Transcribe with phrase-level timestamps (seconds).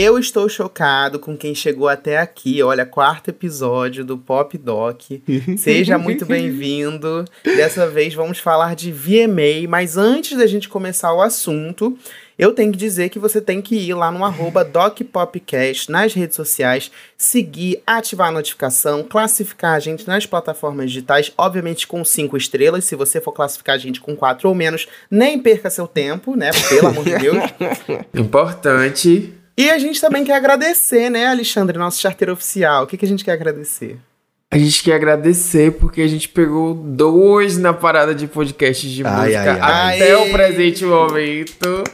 [0.00, 2.62] Eu estou chocado com quem chegou até aqui.
[2.62, 5.02] Olha, quarto episódio do Pop Doc.
[5.58, 7.24] Seja muito bem-vindo.
[7.42, 11.98] Dessa vez vamos falar de VMA, mas antes da gente começar o assunto,
[12.38, 16.36] eu tenho que dizer que você tem que ir lá no arroba DocPopcast nas redes
[16.36, 22.84] sociais, seguir, ativar a notificação, classificar a gente nas plataformas digitais, obviamente com cinco estrelas.
[22.84, 26.50] Se você for classificar a gente com quatro ou menos, nem perca seu tempo, né?
[26.68, 27.42] Pelo amor de Deus.
[28.14, 29.37] Importante.
[29.58, 32.84] E a gente também quer agradecer, né, Alexandre, nosso charteiro oficial.
[32.84, 33.98] O que, que a gente quer agradecer?
[34.52, 39.20] A gente quer agradecer porque a gente pegou dois na parada de podcast de Ai,
[39.20, 40.28] música ai, até ai.
[40.28, 41.84] o presente momento.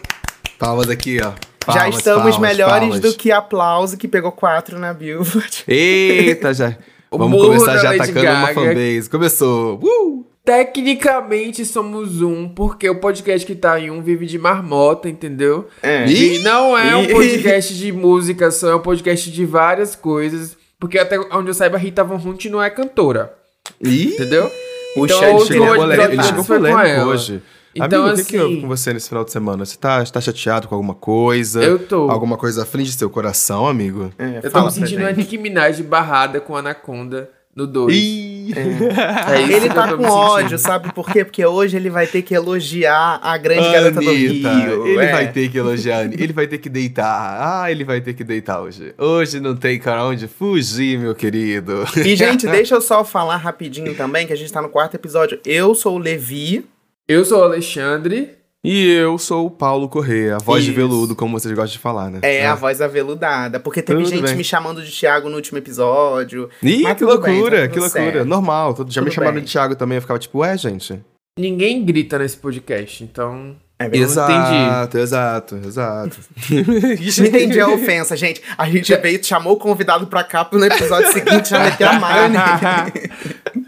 [0.59, 1.33] Palmas aqui, ó.
[1.73, 3.01] Já Palmas, estamos palmas, melhores palmas.
[3.01, 5.65] do que aplauso, que pegou quatro na Billboard.
[5.67, 6.77] Eita, já.
[7.11, 8.55] O Vamos começar já atacando uma Gaga.
[8.55, 9.09] fanbase.
[9.09, 9.81] Começou.
[9.83, 10.27] Uh!
[10.45, 15.69] Tecnicamente somos um, porque o podcast que tá em um vive de marmota, entendeu?
[15.83, 16.07] É.
[16.07, 20.57] E não é um podcast de música só, é um podcast de várias coisas.
[20.79, 23.33] Porque até onde eu saiba, a Rita Von Hunt não é cantora,
[23.81, 24.15] Ih!
[24.15, 24.51] entendeu?
[24.97, 27.43] O Então, é polêmico, chegou foi com polêmico hoje.
[27.75, 29.65] Então, Amigo, o que, que assim- houve com você nesse final de semana?
[29.65, 31.63] Você tá, tá chateado com alguma coisa?
[31.65, 32.09] Eu tô.
[32.11, 34.13] Alguma coisa aflige seu coração, amigo?
[34.19, 35.17] É, Eu tô me sentindo a gente.
[35.19, 37.95] Nicki Minaj barrada com Anaconda no 2.
[37.95, 38.35] Ih!
[38.55, 41.25] É isso Ele tá com ódio, sabe por quê?
[41.25, 44.87] Porque hoje ele vai ter que elogiar a grande garota do Anitta, Rio.
[44.87, 45.13] ele é.
[45.13, 46.23] vai ter que elogiar, a Anitta.
[46.23, 47.63] ele vai ter que deitar.
[47.63, 48.95] Ah, ele vai ter que deitar hoje.
[48.99, 51.85] Hoje não tem pra onde fugir, meu querido.
[51.97, 55.39] E, gente, deixa eu só falar rapidinho também, que a gente tá no quarto episódio.
[55.45, 56.65] Eu sou o Levi.
[57.09, 58.44] Eu sou o Alexandre.
[58.67, 60.77] E eu sou o Paulo Corrêa, a voz de Isso.
[60.81, 62.21] veludo, como vocês gostam de falar, né?
[62.23, 62.53] É, Ah.
[62.53, 63.61] a voz aveludada.
[63.61, 64.37] Porque teve Tudo gente bem.
[64.37, 66.49] me chamando de Thiago no último episódio.
[66.63, 68.05] Ih, Mas que tudo bem, loucura, tá que tudo loucura.
[68.13, 68.25] certo.
[68.25, 69.45] Normal, todo- já me Tudo chamaram bem.
[69.45, 70.99] de Thiago também, eu ficava tipo, ué, gente.
[71.39, 73.55] Ninguém grita nesse podcast, então.
[73.77, 74.33] É verdade.
[74.33, 76.17] Exato, exato, exato.
[77.19, 78.41] Não entendi a ofensa, gente.
[78.57, 82.29] A gente veio, chamou o convidado pra cá, no episódio seguinte já meteu a malha
[82.29, 83.11] nele.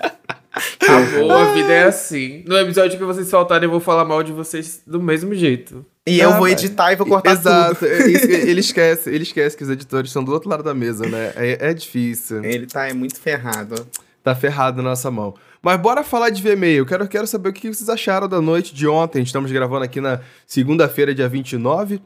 [0.89, 2.43] Amor, a vida é assim.
[2.47, 5.85] No episódio que vocês faltarem, eu vou falar mal de vocês do mesmo jeito.
[6.07, 6.53] E eu Ah, vou vai.
[6.53, 7.89] editar e vou cortar Exato, tudo.
[7.89, 10.73] é isso que- ele esquece, ele esquece que os editores estão do outro lado da
[10.73, 11.33] mesa, né?
[11.37, 12.45] É, é difícil.
[12.45, 13.87] Ele tá é muito ferrado.
[14.23, 15.35] Tá ferrado na nossa mão.
[15.63, 16.67] Mas bora falar de VMA.
[16.69, 19.23] Eu quero, quero saber o que vocês acharam da noite de ontem.
[19.23, 22.01] Estamos gravando aqui na segunda-feira, dia 29.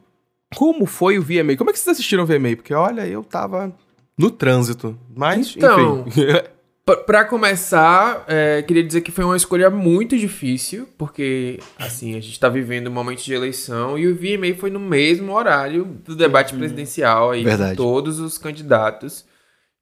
[0.55, 1.55] Como foi o VMA?
[1.55, 2.55] Como é que vocês assistiram o VMA?
[2.55, 3.71] Porque, olha, eu tava
[4.17, 4.97] no trânsito.
[5.15, 6.21] Mas, Então, enfim.
[6.85, 12.19] Pra- Pra começar, é, queria dizer que foi uma escolha muito difícil, porque, assim, a
[12.19, 16.15] gente tá vivendo um momento de eleição e o VMA foi no mesmo horário do
[16.15, 17.75] debate presidencial aí, Verdade.
[17.77, 19.25] todos os candidatos.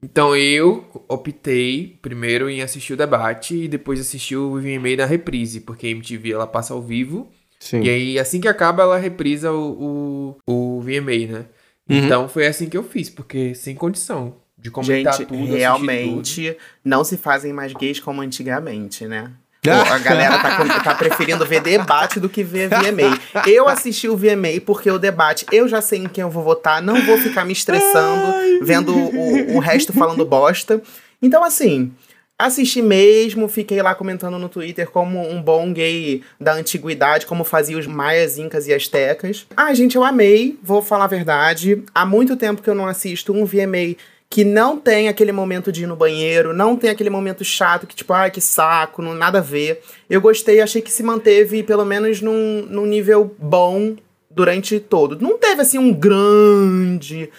[0.04, 5.60] Então eu optei primeiro em assistir o debate e depois assistir o VMA na reprise,
[5.62, 7.30] porque a MTV ela passa ao vivo
[7.60, 7.82] Sim.
[7.82, 11.46] e aí assim que acaba ela reprisa o, o, o VMA, né?
[11.90, 11.98] Uhum.
[11.98, 15.58] Então foi assim que eu fiz, porque sem condição de comentar Gente, tudo, assistir tudo.
[15.58, 19.32] realmente não se fazem mais gays como antigamente, né?
[19.62, 23.46] Pô, a galera tá, tá preferindo ver debate do que ver VMA.
[23.46, 26.82] Eu assisti o VMA porque o debate, eu já sei em quem eu vou votar,
[26.82, 30.82] não vou ficar me estressando vendo o, o resto falando bosta.
[31.22, 31.92] Então, assim,
[32.38, 37.78] assisti mesmo, fiquei lá comentando no Twitter como um bom gay da antiguidade, como fazia
[37.78, 39.46] os maias, incas e astecas.
[39.58, 41.84] Ah, gente, eu amei, vou falar a verdade.
[41.94, 43.98] Há muito tempo que eu não assisto um VMA
[44.30, 47.96] que não tem aquele momento de ir no banheiro, não tem aquele momento chato que,
[47.96, 49.82] tipo, ai, que saco, não, nada a ver.
[50.08, 53.96] Eu gostei, achei que se manteve, pelo menos, num, num nível bom
[54.30, 55.20] durante todo.
[55.20, 57.30] Não teve, assim, um grande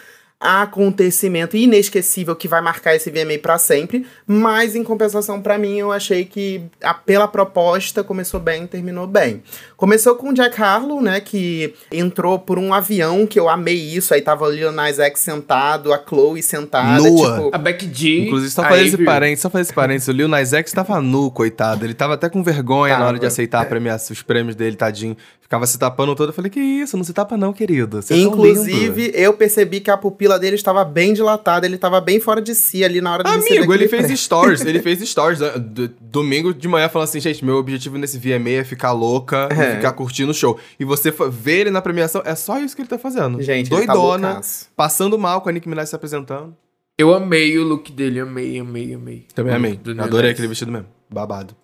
[0.40, 5.92] acontecimento inesquecível que vai marcar esse VMA pra sempre, mas em compensação pra mim eu
[5.92, 9.42] achei que a, pela proposta começou bem, terminou bem.
[9.76, 14.14] Começou com o Jack Harlow, né, que entrou por um avião que eu amei isso,
[14.14, 17.36] aí tava o Lil Nas X sentado, a Chloe sentada, Nua.
[17.36, 18.26] tipo, A Beck G.
[18.26, 20.08] Inclusive, só fazer esse parênteses, só fazer esse parênteses.
[20.08, 21.84] O Lil Nas X tava nu, coitado.
[21.84, 23.28] Ele tava até com vergonha na hora de Tava.
[23.28, 25.16] aceitar a premiação, os prêmios dele, tadinho.
[25.40, 26.28] Ficava se tapando todo.
[26.28, 28.00] Eu falei, que isso, não se tapa não, querido.
[28.00, 31.74] Você é tão lindo." Inclusive, eu percebi que a pupila dele estava bem dilatada, ele
[31.76, 35.00] estava bem fora de si ali na hora de Amigo, ele fez stories, ele fez
[35.08, 35.52] stories né,
[36.00, 39.72] domingo de manhã falando assim, gente, meu objetivo nesse VMA é ficar louca É.
[39.72, 40.58] e ficar curtindo o show.
[40.78, 43.40] E você vê ele na premiação, é só isso que ele tá fazendo.
[43.42, 44.66] Gente, ele tá Doidona, loucaço.
[44.76, 46.56] passando mal com a Nicki Minaj se apresentando.
[46.98, 49.26] Eu amei o look dele, amei, amei, amei.
[49.34, 49.80] Também amei.
[49.98, 50.86] Adorei aquele vestido mesmo.
[51.08, 51.56] Babado.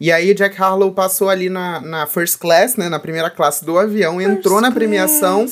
[0.00, 3.78] E aí, Jack Harlow passou ali na, na first class, né, na primeira classe do
[3.78, 5.46] avião, entrou na premiação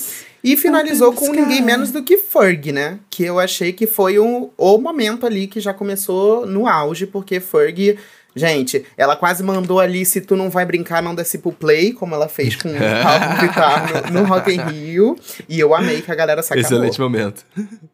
[0.45, 2.99] e finalizou com ninguém menos do que Ferg, né?
[3.09, 7.41] Que eu achei que foi o, o momento ali que já começou no auge, porque
[7.41, 7.97] Ferg
[8.37, 12.17] Gente, ela quase mandou ali, se tu não vai brincar, não desce pro play, como
[12.17, 15.17] ela fez com o Pablo Vittar no, no Rock in Rio.
[15.49, 16.61] E eu amei que a galera sacou.
[16.61, 17.45] Excelente momento.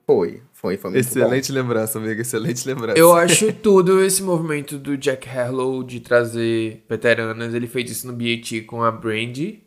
[0.07, 2.23] Foi, foi, foi muito Excelente lembrança, amiga.
[2.23, 2.99] Excelente lembrança.
[2.99, 7.53] Eu acho tudo esse movimento do Jack Harlow de trazer veteranas.
[7.53, 9.63] Ele fez isso no BAT com a Brandy.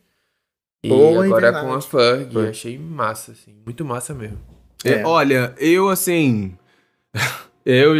[0.83, 1.65] E Foi, agora verdade.
[1.65, 2.33] com a Ferg.
[2.33, 2.49] Foi.
[2.49, 3.53] Achei massa, assim.
[3.65, 4.37] Muito massa mesmo.
[4.83, 5.05] É, É.
[5.05, 6.53] olha, eu assim.
[7.65, 7.93] eu.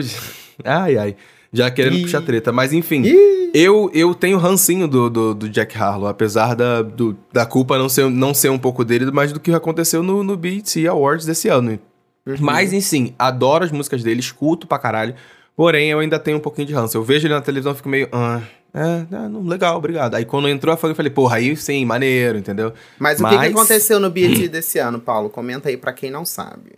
[0.64, 1.16] Ai, ai.
[1.52, 2.02] Já querendo Ih.
[2.02, 3.04] puxar treta, mas enfim.
[3.04, 3.52] Ih.
[3.54, 7.88] Eu, eu tenho rancinho do, do, do Jack Harlow, apesar da, do- da culpa não
[7.88, 11.48] ser, não ser um pouco dele, mas do que aconteceu no, no BET Awards desse
[11.50, 11.80] ano.
[12.26, 12.36] Uhum.
[12.40, 15.14] Mas, enfim, adoro as músicas dele, escuto pra caralho.
[15.56, 16.98] Porém, eu ainda tenho um pouquinho de ranço.
[16.98, 18.10] Eu vejo ele na televisão e fico meio.
[18.12, 20.16] Ah, é, é, não, legal, obrigado.
[20.16, 22.74] Aí quando entrou a Fang, eu falei, porra, aí sim, maneiro, entendeu?
[22.98, 25.30] Mas o que, que Mas- aconteceu no BET desse ano, Paulo?
[25.30, 26.72] Comenta aí pra quem não sabe.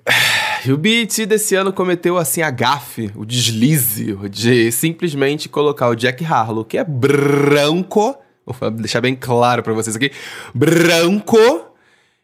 [0.65, 5.95] E o BET desse ano cometeu, assim, a gafe, o deslize de simplesmente colocar o
[5.95, 8.15] Jack Harlow, que é branco,
[8.45, 10.11] vou deixar bem claro pra vocês aqui,
[10.53, 11.37] branco,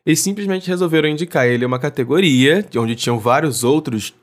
[0.05, 4.13] e simplesmente resolveram indicar ele uma categoria onde tinham vários outros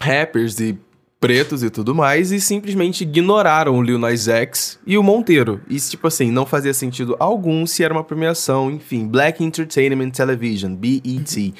[0.00, 0.78] rappers e
[1.24, 5.58] pretos e tudo mais, e simplesmente ignoraram o Lil Nas X e o Monteiro.
[5.66, 10.74] E, tipo assim, não fazia sentido algum se era uma premiação, enfim, Black Entertainment Television,
[10.74, 11.54] BET.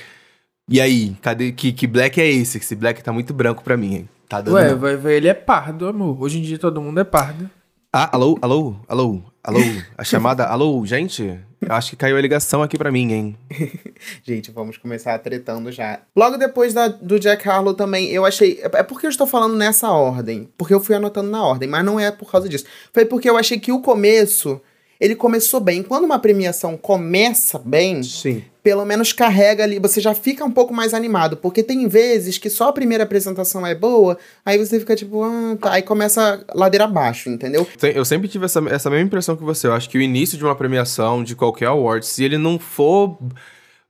[0.69, 2.59] E aí, cadê que, que black é esse?
[2.59, 4.09] Esse black tá muito branco pra mim, hein?
[4.29, 4.55] Tá dando.
[4.57, 6.23] Ué, vai ver, ele é pardo, amor.
[6.23, 7.49] Hoje em dia todo mundo é pardo.
[7.91, 9.61] Ah, alô, alô, alô, alô.
[9.97, 11.39] A chamada, alô, gente?
[11.69, 13.37] Acho que caiu a ligação aqui pra mim, hein?
[14.23, 16.01] Gente, vamos começar tretando já.
[16.15, 18.61] Logo depois da- do Jack Harlow também, eu achei.
[18.63, 20.49] É porque eu estou falando nessa ordem.
[20.59, 22.65] Porque eu fui anotando na ordem, mas não é por causa disso.
[22.93, 24.61] Foi porque eu achei que o começo.
[25.01, 25.83] Ele começou bem.
[25.83, 28.43] Quando uma premiação começa bem, Sim.
[28.63, 32.49] pelo menos carrega ali, você já fica um pouco mais animado, porque tem vezes que
[32.49, 36.85] só a primeira apresentação é boa, aí você fica tipo, ah, tá, aí começa ladeira
[36.85, 37.67] abaixo, entendeu?
[37.83, 39.67] Eu sempre tive essa, essa mesma impressão que você.
[39.67, 43.19] Eu acho que o início de uma premiação, de qualquer award, se ele não for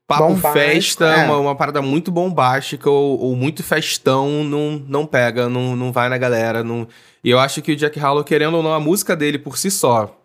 [0.06, 1.24] papo Bombástico, festa, é.
[1.24, 6.08] uma, uma parada muito bombástica ou, ou muito festão, não, não pega, não, não vai
[6.08, 6.62] na galera.
[6.62, 6.86] Não...
[7.22, 9.70] E eu acho que o Jack Harlow, querendo ou não, a música dele por si
[9.70, 10.20] só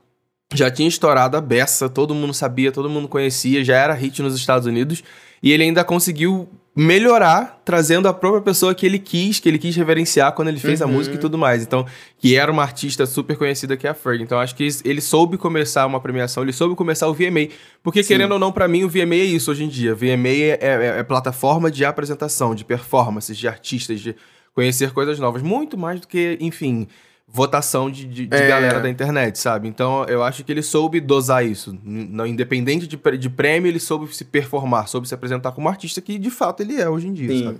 [0.53, 4.35] já tinha estourado a beça, todo mundo sabia, todo mundo conhecia, já era hit nos
[4.35, 5.03] Estados Unidos,
[5.43, 9.75] e ele ainda conseguiu melhorar, trazendo a própria pessoa que ele quis, que ele quis
[9.75, 10.93] reverenciar quando ele fez a Uhum.
[10.93, 11.61] música e tudo mais.
[11.61, 11.85] Então,
[12.17, 14.23] que era uma artista super conhecida que é a Ferg.
[14.23, 17.49] Então, acho que ele soube começar uma premiação, ele soube começar o VMA.
[17.83, 18.07] Porque, Sim.
[18.09, 19.93] querendo ou não, pra mim, o VMA é isso hoje em dia.
[19.93, 24.15] VMA é, é- é plataforma de apresentação, de performances, de artistas, de
[24.53, 25.41] conhecer coisas novas.
[25.41, 26.87] Muito mais do que, enfim,
[27.31, 28.47] votação de, de, de É.
[28.47, 29.67] galera da internet, sabe?
[29.67, 31.77] Então, eu acho que ele soube dosar isso.
[31.83, 36.17] Não, independente de, de prêmio, ele soube se performar, soube se apresentar como artista que,
[36.17, 37.43] de fato, ele é hoje em dia, Sim.
[37.45, 37.59] sabe?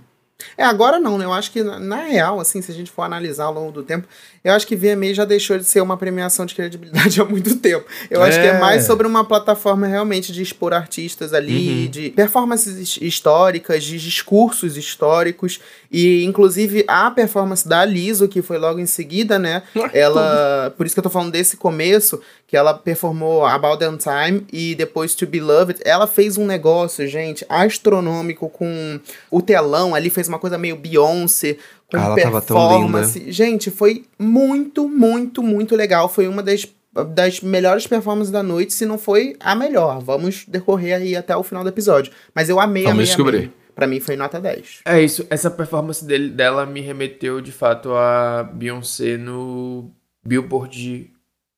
[0.56, 1.24] É, agora não, né?
[1.24, 3.82] Eu acho que, na, na real, assim, se a gente for analisar ao longo do
[3.82, 4.06] tempo,
[4.42, 7.84] eu acho que VMA já deixou de ser uma premiação de credibilidade há muito tempo.
[8.10, 8.58] Eu acho que é É.
[8.60, 11.90] mais sobre uma plataforma realmente de expor artistas ali, Uhum.
[11.90, 15.60] de performances his- históricas, de discursos históricos.
[15.92, 19.62] E, inclusive, a performance da Liso, que foi logo em seguida, né?
[19.92, 20.72] Ela.
[20.76, 24.74] Por isso que eu tô falando desse começo, que ela performou About Damn Time e
[24.74, 25.78] depois To Beloved.
[25.84, 28.98] Ela fez um negócio, gente, astronômico com
[29.30, 31.58] o telão ali, fez uma coisa meio Beyoncé.
[31.88, 33.30] Com Ah, ela tava tão performance.
[33.30, 36.08] Gente, foi muito, muito, muito legal.
[36.08, 36.66] Foi uma das,
[37.14, 40.00] das melhores performances da noite, se não foi a melhor.
[40.00, 42.12] Vamos decorrer aí até o final do episódio.
[42.34, 43.36] Mas eu amei, Vamos amei, descobrir.
[43.36, 43.52] amei.
[43.76, 44.80] Pra mim foi nota 10.
[44.84, 49.88] É isso, essa performance dele, dela me remeteu de fato a Beyoncé no
[50.26, 51.12] Billboard,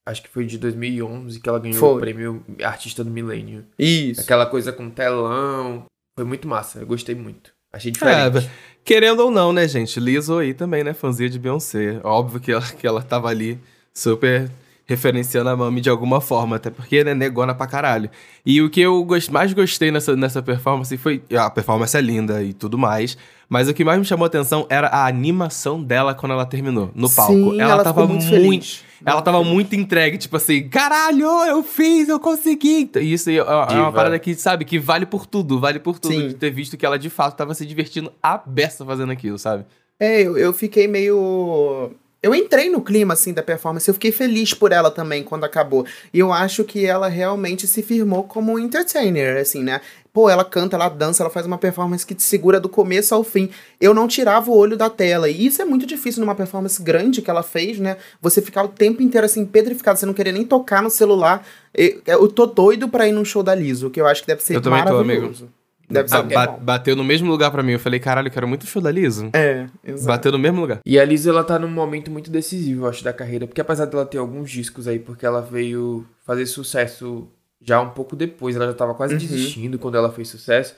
[0.07, 1.95] acho que foi de 2011, que ela ganhou Foi.
[1.97, 3.65] o prêmio Artista do Milênio.
[3.79, 4.21] Isso.
[4.21, 5.85] Aquela coisa com telão,
[6.17, 7.53] foi muito massa, eu gostei muito.
[7.73, 8.39] Achei diferente.
[8.39, 8.51] É,
[8.85, 9.99] querendo ou não, né, gente?
[9.99, 10.93] Lizzo aí também, né?
[10.93, 12.01] Fãzinha de Beyoncé.
[12.05, 13.59] Óbvio que ela, que ela tava ali
[13.95, 14.51] super
[14.85, 18.11] referenciando a Mami de alguma forma, até porque, né, negona pra caralho.
[18.45, 21.23] E o que eu gos- mais gostei nessa, nessa performance foi...
[21.35, 23.17] A performance é linda e tudo mais,
[23.49, 26.91] mas o que mais me chamou a atenção era a animação dela quando ela terminou,
[26.95, 27.33] no palco.
[27.33, 28.85] Sim, ela, tava ficou muito, feliz.
[29.05, 32.91] Ela tava muito entregue, tipo assim, caralho, eu fiz, eu consegui.
[32.97, 35.99] E isso aí é, é uma parada que, sabe, que vale por tudo, vale por
[35.99, 36.15] tudo.
[36.15, 36.29] Sim.
[36.29, 39.65] De ter visto que ela de fato tava se divertindo a beça fazendo aquilo, sabe?
[39.99, 41.93] É, eu, eu fiquei meio.
[42.23, 43.89] Eu entrei no clima, assim, da performance.
[43.89, 45.85] Eu fiquei feliz por ela também quando acabou.
[46.13, 49.81] E eu acho que ela realmente se firmou como entertainer, assim, né?
[50.13, 53.25] Pô, ela canta, ela dança, ela faz uma performance que te segura do começo ao
[53.25, 53.49] fim.
[53.81, 55.27] Eu não tirava o olho da tela.
[55.31, 57.97] E isso é muito difícil numa performance grande que ela fez, né?
[58.21, 61.47] Você ficar o tempo inteiro, assim, pedrificado, você não querer nem tocar no celular.
[61.73, 64.43] Eu, eu tô doido pra ir num show da Liso, que eu acho que deve
[64.43, 65.49] ser Eu também tô, maravilhoso.
[65.89, 66.59] Deve ser Ba- bom.
[66.61, 67.73] bateu no mesmo lugar pra mim.
[67.73, 69.31] Eu falei, caralho, eu quero muito o show da Lisa.
[69.33, 70.07] É, exato.
[70.09, 70.81] Bateu no mesmo lugar.
[70.85, 73.47] E a Lisa, ela tá num momento muito decisivo, eu acho, da carreira.
[73.47, 77.27] Porque apesar dela ter alguns discos aí, porque ela veio fazer sucesso
[77.65, 79.21] já um pouco depois, ela já tava quase Uhum.
[79.21, 80.75] desistindo quando ela fez sucesso.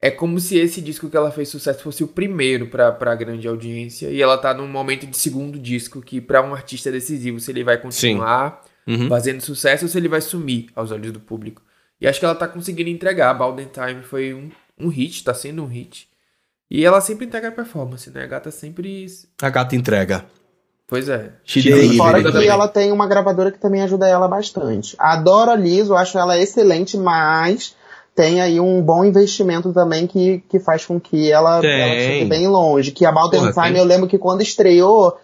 [0.00, 3.48] É como se esse disco que ela fez sucesso fosse o primeiro pra, pra grande
[3.48, 4.10] audiência.
[4.10, 7.50] E ela tá num momento de segundo disco, que pra um artista é decisivo, se
[7.50, 9.08] ele vai continuar Uhum.
[9.08, 11.62] fazendo sucesso ou se ele vai sumir aos olhos do público.
[11.98, 13.32] E acho que ela tá conseguindo entregar.
[13.32, 16.06] Balden Time foi um, um hit, tá sendo um hit.
[16.70, 18.24] E ela sempre entrega performance, né?
[18.24, 19.06] A gata sempre.
[19.40, 20.26] A gata entrega.
[20.94, 21.30] Pois é.
[21.44, 21.96] She E delivered.
[21.96, 22.48] fora que também.
[22.48, 24.94] ela tem uma gravadora que também ajuda ela bastante.
[24.96, 27.74] Adoro a Liso, acho ela excelente, mas
[28.14, 31.80] tem aí um bom investimento também que, que faz com que ela, Tem.
[31.80, 32.92] ela chegue bem longe.
[32.92, 33.76] Que a Porra, Time, tem.
[33.78, 35.16] eu lembro que quando estreou,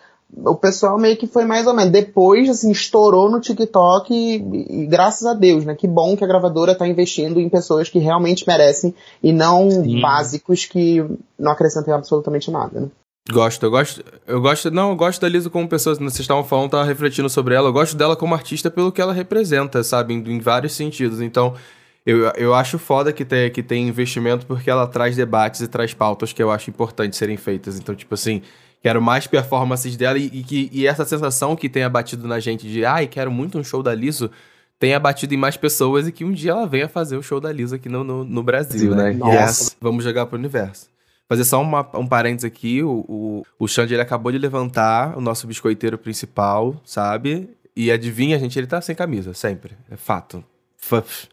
[0.45, 1.93] o pessoal meio que foi mais ou menos.
[1.93, 5.77] Depois, assim, estourou no TikTok e, e graças a Deus, né?
[5.77, 10.01] Que bom que a gravadora tá investindo em pessoas que realmente merecem e não Sim.
[10.01, 11.05] básicos que
[11.39, 12.89] não acrescentem absolutamente nada, né?
[13.29, 14.03] Gosto, eu gosto.
[14.27, 14.71] Eu gosto.
[14.71, 15.95] Não, eu gosto da Lisa como pessoa.
[15.95, 17.69] Vocês estavam falando, tava refletindo sobre ela.
[17.69, 20.15] Eu gosto dela como artista pelo que ela representa, sabe?
[20.15, 21.21] Em, em vários sentidos.
[21.21, 21.55] Então,
[22.05, 25.93] eu, eu acho foda que tem, que tem investimento porque ela traz debates e traz
[25.95, 27.79] pautas que eu acho importante serem feitas.
[27.79, 28.43] Então, tipo assim,
[28.83, 32.67] quero mais performances dela e, e, que- e essa sensação que tenha batido na gente
[32.67, 34.31] de ai, quero muito um show da Liso.
[34.79, 37.53] Tenha batido em mais pessoas e que um dia ela venha fazer o show da
[37.53, 39.13] Lisa aqui no, no, no Brasil, né?
[39.13, 39.37] Nossa.
[39.43, 39.77] Yes.
[39.79, 40.89] Vamos jogar pro universo.
[41.31, 45.21] Fazer só uma- um parênteses aqui, o, o, o Xande, ele acabou de levantar o
[45.21, 47.49] nosso biscoiteiro principal, sabe?
[47.77, 49.77] E adivinha, gente, ele tá sem camisa, sempre.
[49.89, 50.43] É fato.
[50.77, 51.29] F-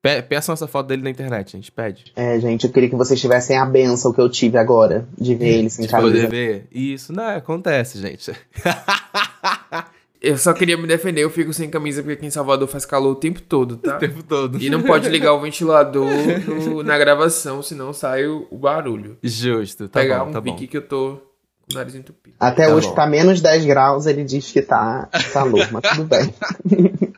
[0.00, 2.12] Pe peçam essa foto dele na internet, gente, pede.
[2.16, 5.58] É, gente, eu queria que vocês tivessem a benção que eu tive agora de ver
[5.58, 6.28] ele sem Se poder camisa.
[6.28, 6.66] ver.
[6.72, 8.30] Isso, não, acontece, gente.
[10.22, 13.10] Eu só queria me defender, eu fico sem camisa porque aqui em Salvador faz calor
[13.10, 13.96] o tempo todo, tá?
[13.96, 14.62] O tempo todo.
[14.62, 16.06] E não pode ligar o ventilador
[16.46, 19.18] no- na gravação, senão sai o, o barulho.
[19.22, 20.52] Justo, tá Pegar bom, um tá bom.
[20.54, 21.18] pique que eu tô
[21.62, 22.36] com o nariz entupido.
[22.38, 22.94] Até Tá hoje bom.
[22.94, 26.32] tá menos 10 graus, ele diz que tá calor, mas tudo bem.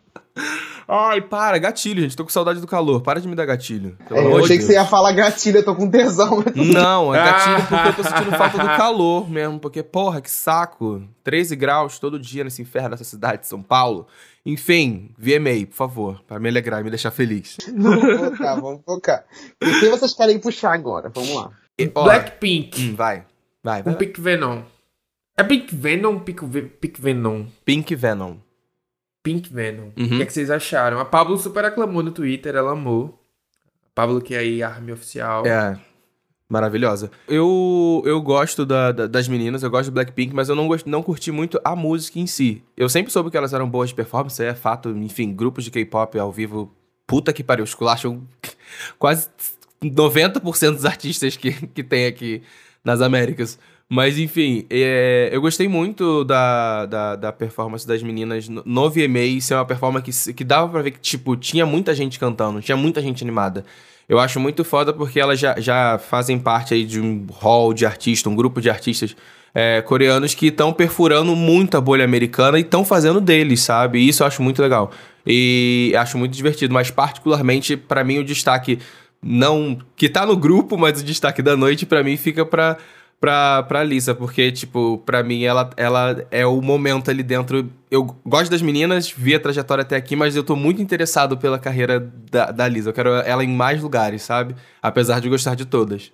[0.86, 3.00] Ai, para, gatilho, gente, tô com saudade do calor.
[3.00, 3.96] Para de me dar gatilho.
[4.10, 4.64] É, eu achei que Deus.
[4.66, 6.44] você ia falar gatilho, eu tô com tesão.
[6.54, 9.58] Não, é gatilho porque eu tô sentindo falta do calor mesmo.
[9.58, 11.02] Porque, porra, que saco.
[11.22, 14.06] 13 graus todo dia nesse inferno dessa cidade de São Paulo.
[14.44, 17.56] Enfim, VMA, por favor, pra me alegrar e me deixar feliz.
[17.74, 19.24] vamos focar, vamos focar.
[19.62, 21.10] E o que vocês querem puxar agora?
[21.14, 21.50] Vamos lá.
[21.94, 23.24] Ó, Blackpink, hum, vai.
[23.62, 23.94] Vai, um vai.
[23.96, 24.62] Pink Venom.
[25.36, 27.46] É Pink Venom ou Pink, Ve- Pink Venom?
[27.64, 28.36] Pink Venom.
[29.24, 29.90] Pink Venom.
[29.96, 30.04] Uhum.
[30.04, 31.00] O que, é que vocês acharam?
[31.00, 33.20] A Pablo super aclamou no Twitter, ela amou.
[33.86, 35.44] A Pablo que é aí a Army Oficial.
[35.46, 35.76] É.
[36.48, 37.10] Maravilhosa.
[37.26, 40.86] Eu, eu gosto da- da- das meninas, eu gosto do Blackpink, mas eu não, gost,
[40.86, 42.62] não curti muito a música em si.
[42.76, 44.90] Eu sempre soube que elas eram boas de performance, é fato.
[44.90, 46.70] Enfim, grupos de K-pop ao vivo,
[47.06, 48.22] puta que pariu, esculacham
[48.98, 49.28] quase
[49.82, 52.42] 90% dos artistas que, que tem aqui
[52.84, 53.58] nas Américas.
[53.88, 59.40] Mas, enfim, é, eu gostei muito da, da, da performance das meninas no, VMA.
[59.40, 62.76] Ser uma performance que, que dava pra ver que, tipo, tinha muita gente cantando, tinha
[62.76, 63.64] muita gente animada.
[64.08, 67.86] Eu acho muito foda porque elas já, já fazem parte aí de um hall de
[67.86, 69.16] artistas, um grupo de artistas
[69.54, 74.00] é, coreanos que estão perfurando muito a bolha americana e estão fazendo deles, sabe?
[74.00, 74.90] E isso eu acho muito legal.
[75.26, 78.78] E acho muito divertido, mas particularmente, pra mim, o destaque
[79.22, 79.78] não.
[79.96, 82.76] que tá no grupo, mas o destaque da noite, pra mim, fica pra.
[83.24, 87.70] Pra, pra Lisa, porque, tipo, pra mim ela, ela é o momento ali dentro.
[87.90, 91.58] Eu gosto das meninas, vi a trajetória até aqui, mas eu tô muito interessado pela
[91.58, 92.90] carreira da, da Lisa.
[92.90, 94.54] Eu quero ela em mais lugares, sabe?
[94.82, 96.12] Apesar de gostar de todas.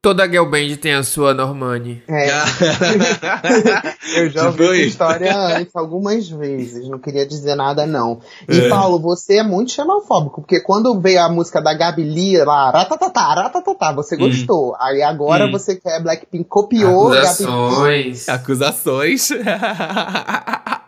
[0.00, 2.00] Toda girl band tem a sua Normani.
[2.08, 2.28] É,
[4.16, 6.88] eu já ouvi essa história antes, algumas vezes.
[6.88, 8.20] Não queria dizer nada, não.
[8.48, 8.68] E, É.
[8.68, 13.34] Paulo, você é muito xenofóbico, porque quando veio a música da Gabi Lee lá, ratatatá,
[13.34, 14.20] ratatatá, você Hum.
[14.20, 14.76] gostou.
[14.80, 15.50] Aí agora Hum.
[15.50, 18.28] você quer Blackpink, copiou Gabi Acusações.
[18.28, 19.28] Acusações.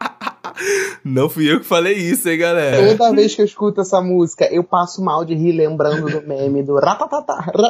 [1.05, 2.97] Não fui eu que falei isso, hein, galera?
[2.97, 6.63] Toda vez que eu escuto essa música, eu passo mal de rir lembrando do meme
[6.63, 7.51] do ratatatá.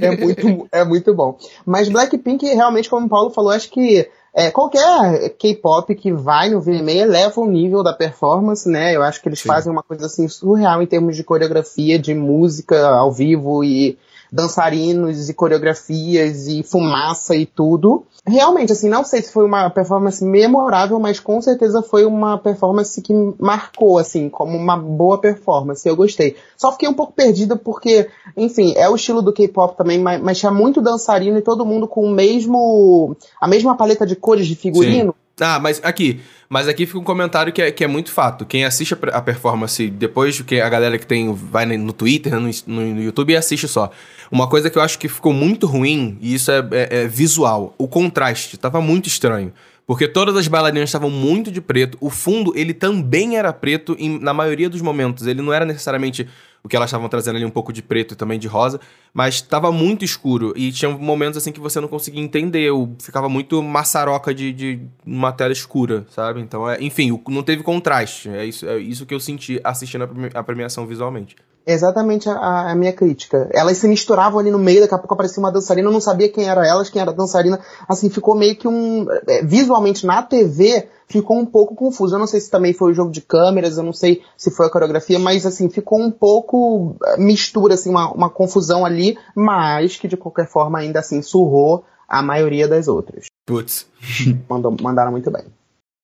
[0.00, 1.38] É muito, é muito bom.
[1.64, 6.60] Mas Blackpink, realmente, como o Paulo falou, acho que é, qualquer K-pop que vai no
[6.60, 8.94] VMA eleva o nível da performance, né?
[8.94, 9.48] Eu acho que eles Sim.
[9.48, 13.96] fazem uma coisa assim surreal em termos de coreografia, de música ao vivo e
[14.34, 18.04] dançarinos e coreografias e fumaça e tudo.
[18.26, 23.00] Realmente, assim, não sei se foi uma performance memorável, mas com certeza foi uma performance
[23.00, 25.88] que marcou, assim, como uma boa performance.
[25.88, 26.34] Eu gostei.
[26.56, 30.50] Só fiquei um pouco perdida porque, enfim, é o estilo do K-pop também, mas, tinha
[30.50, 35.14] muito dançarino e todo mundo com o mesmo, a mesma paleta de cores de figurino.
[35.40, 36.20] Ah, mas aqui.
[36.48, 38.46] Mas aqui fica um comentário que é, que é muito fato.
[38.46, 43.02] Quem assiste a, performance depois, que a galera que tem vai no Twitter, no, no,
[43.02, 43.90] YouTube e assiste só.
[44.30, 47.74] Uma coisa que eu acho que ficou muito ruim, e isso é, é, é visual,
[47.76, 48.56] o contraste.
[48.56, 49.52] Tava muito estranho.
[49.86, 51.98] Porque todas as bailarinas estavam muito de preto.
[52.00, 55.26] O fundo, ele também era preto em, na maioria dos momentos.
[55.26, 56.26] Ele não era necessariamente
[56.64, 58.80] o que elas estavam trazendo ali um pouco de preto e também de rosa,
[59.12, 63.62] mas estava muito escuro e tinha momentos assim que você não conseguia entender, ficava muito
[63.62, 66.40] maçaroca de, de uma tela escura, sabe?
[66.40, 68.30] Então, é, enfim, não teve contraste.
[68.30, 71.36] É isso, é isso que eu senti assistindo a premiação visualmente.
[71.66, 73.48] Exatamente a, a, minha crítica.
[73.52, 76.30] Elas se misturavam ali no meio, daqui a pouco aparecia uma dançarina, eu não sabia
[76.30, 77.58] quem era elas, quem era a dançarina.
[77.88, 79.06] Assim, ficou meio que um.
[79.26, 82.14] É, visualmente na TV, ficou um pouco confuso.
[82.14, 84.66] Eu não sei se também foi o jogo de câmeras, eu não sei se foi
[84.66, 89.96] a coreografia, mas assim, ficou um pouco é, mistura, assim, uma, uma confusão ali, mas
[89.96, 93.26] que de qualquer forma ainda assim surrou a maioria das outras.
[93.46, 93.86] Putz.
[94.80, 95.44] mandaram muito bem.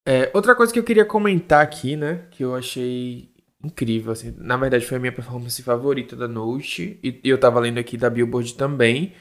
[0.07, 3.31] É, outra coisa que eu queria comentar aqui, né, que eu achei
[3.63, 4.35] incrível, assim.
[4.39, 6.99] Na verdade, foi a minha performance favorita da noite.
[7.03, 9.13] E, eu tava lendo aqui da Billboard também.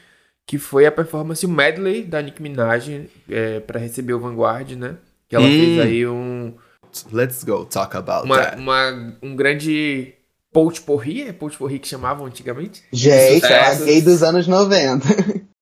[0.46, 4.96] Que foi a performance, o medley da Nicki Minaj é, para receber o Vanguard, né?
[5.30, 5.48] Que ela hum.
[5.48, 6.54] fez aí um...
[7.12, 8.60] Let's go talk about uma, that.
[8.60, 10.12] Uma, um grande
[10.52, 12.82] potpourri, é potpourri que chamavam antigamente?
[12.92, 15.06] Gente, é a gay dos anos 90.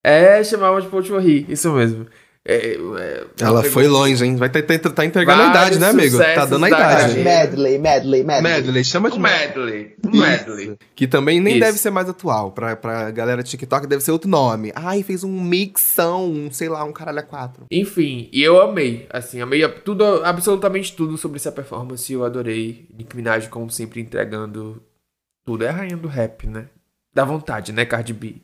[0.02, 2.06] É, chamavam de potpourri, isso mesmo.
[2.50, 4.34] É, é, ela foi longe, hein?
[4.36, 6.16] Vai tá, tá, tá entregando a idade, né, amigo?
[6.16, 7.18] Tá dando a idade.
[7.18, 8.42] Medley, medley, medley.
[8.42, 9.94] Medley, chama de medley.
[10.02, 10.78] Medley.
[10.96, 11.66] Que também nem Isso.
[11.66, 12.52] deve ser mais atual.
[12.52, 14.72] Pra, pra galera de TikTok deve ser outro nome.
[14.74, 17.66] Ai, fez um mixão, um, sei lá, um caralho a quatro.
[17.70, 19.06] Enfim, e eu amei.
[19.10, 22.10] Assim, amei tudo, absolutamente tudo sobre essa performance.
[22.10, 22.88] Eu adorei.
[22.96, 24.82] Nick Minaj, como sempre, entregando
[25.44, 25.66] tudo.
[25.66, 26.64] É a rainha do rap, né?
[27.14, 28.36] Dá vontade, né, Cardi B?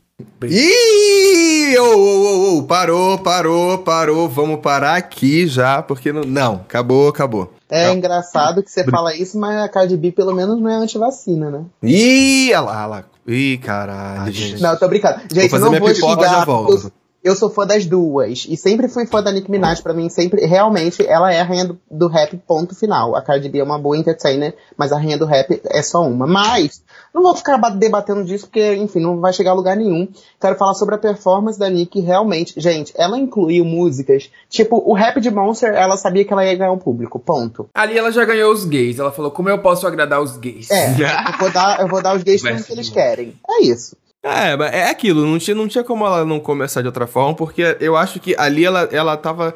[0.45, 1.77] Ih!
[1.77, 4.29] Oh, oh, oh, parou, parou, parou.
[4.29, 6.23] Vamos parar aqui já, porque não.
[6.23, 7.53] Não, acabou, acabou.
[7.69, 7.95] É não.
[7.95, 11.65] engraçado que você fala isso, mas a Cardi B pelo menos não é antivacina, né?
[11.83, 13.05] Ih, olha lá, olha lá.
[13.27, 14.63] Ih, caralho, gente.
[14.63, 15.21] Não, tô brincando.
[15.33, 16.39] Gente, vou não vou pipoca, xingar.
[16.39, 16.93] Já volto.
[17.25, 18.47] Eu sou fã das duas.
[18.47, 19.81] E sempre fui fã da Nicki Minaj.
[19.81, 23.17] Pra mim, sempre, realmente, ela é a rainha do, do, rap, ponto final.
[23.17, 26.27] A Cardi B é uma boa entertainer, mas a rainha do rap é só uma.
[26.27, 26.83] Mas,
[27.15, 30.07] não vou ficar debatendo disso, porque, enfim, não vai chegar a lugar nenhum.
[30.39, 32.61] Quero falar sobre a performance da Nicki, realmente.
[32.61, 36.73] Gente, ela incluiu músicas, tipo, o rap de Monster, ela sabia que ela ia ganhar
[36.73, 37.71] um público, ponto.
[37.73, 38.99] Ali ela já ganhou os gays.
[38.99, 40.71] Ela falou, como eu posso agradar os gays?
[40.71, 43.35] É, eu vou dar, eu vou dar os gays tudo que eles querem.
[43.49, 43.97] É isso.
[44.25, 47.77] É, é aquilo, não tinha, não tinha como ela não começar de outra forma, porque
[47.79, 49.55] eu acho que ali ela, ela tava.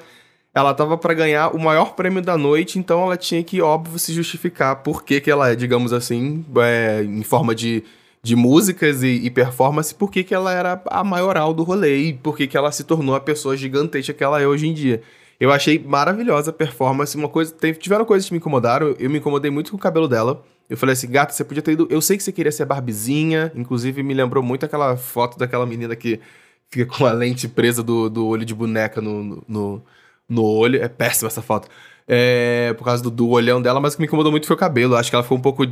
[0.54, 4.12] Ela tava para ganhar o maior prêmio da noite, então ela tinha que, óbvio, se
[4.12, 7.85] justificar por que, que ela é, digamos assim, é, em forma de,
[8.22, 12.12] de músicas e, e performance, por que, que ela era a maioral do rolê e
[12.12, 15.02] por que, que ela se tornou a pessoa gigantesca que ela é hoje em dia.
[15.38, 17.16] Eu achei maravilhosa a performance.
[17.16, 18.96] Uma coisa, tiveram coisas que me incomodaram.
[18.98, 20.42] Eu me incomodei muito com o cabelo dela.
[20.68, 21.87] Eu falei assim, gata, você podia ter ido.
[21.90, 23.50] Eu sei que você queria ser Barbizinha.
[23.54, 26.20] Inclusive, me lembrou muito aquela foto daquela menina que
[26.70, 29.83] fica com a lente presa do, do olho de boneca no, no,
[30.28, 30.83] no olho.
[30.83, 31.68] É péssima essa foto.
[32.07, 34.59] É, por causa do, do olhão dela, mas o que me incomodou muito foi o
[34.59, 34.96] cabelo.
[34.96, 35.64] Acho que ela ficou um pouco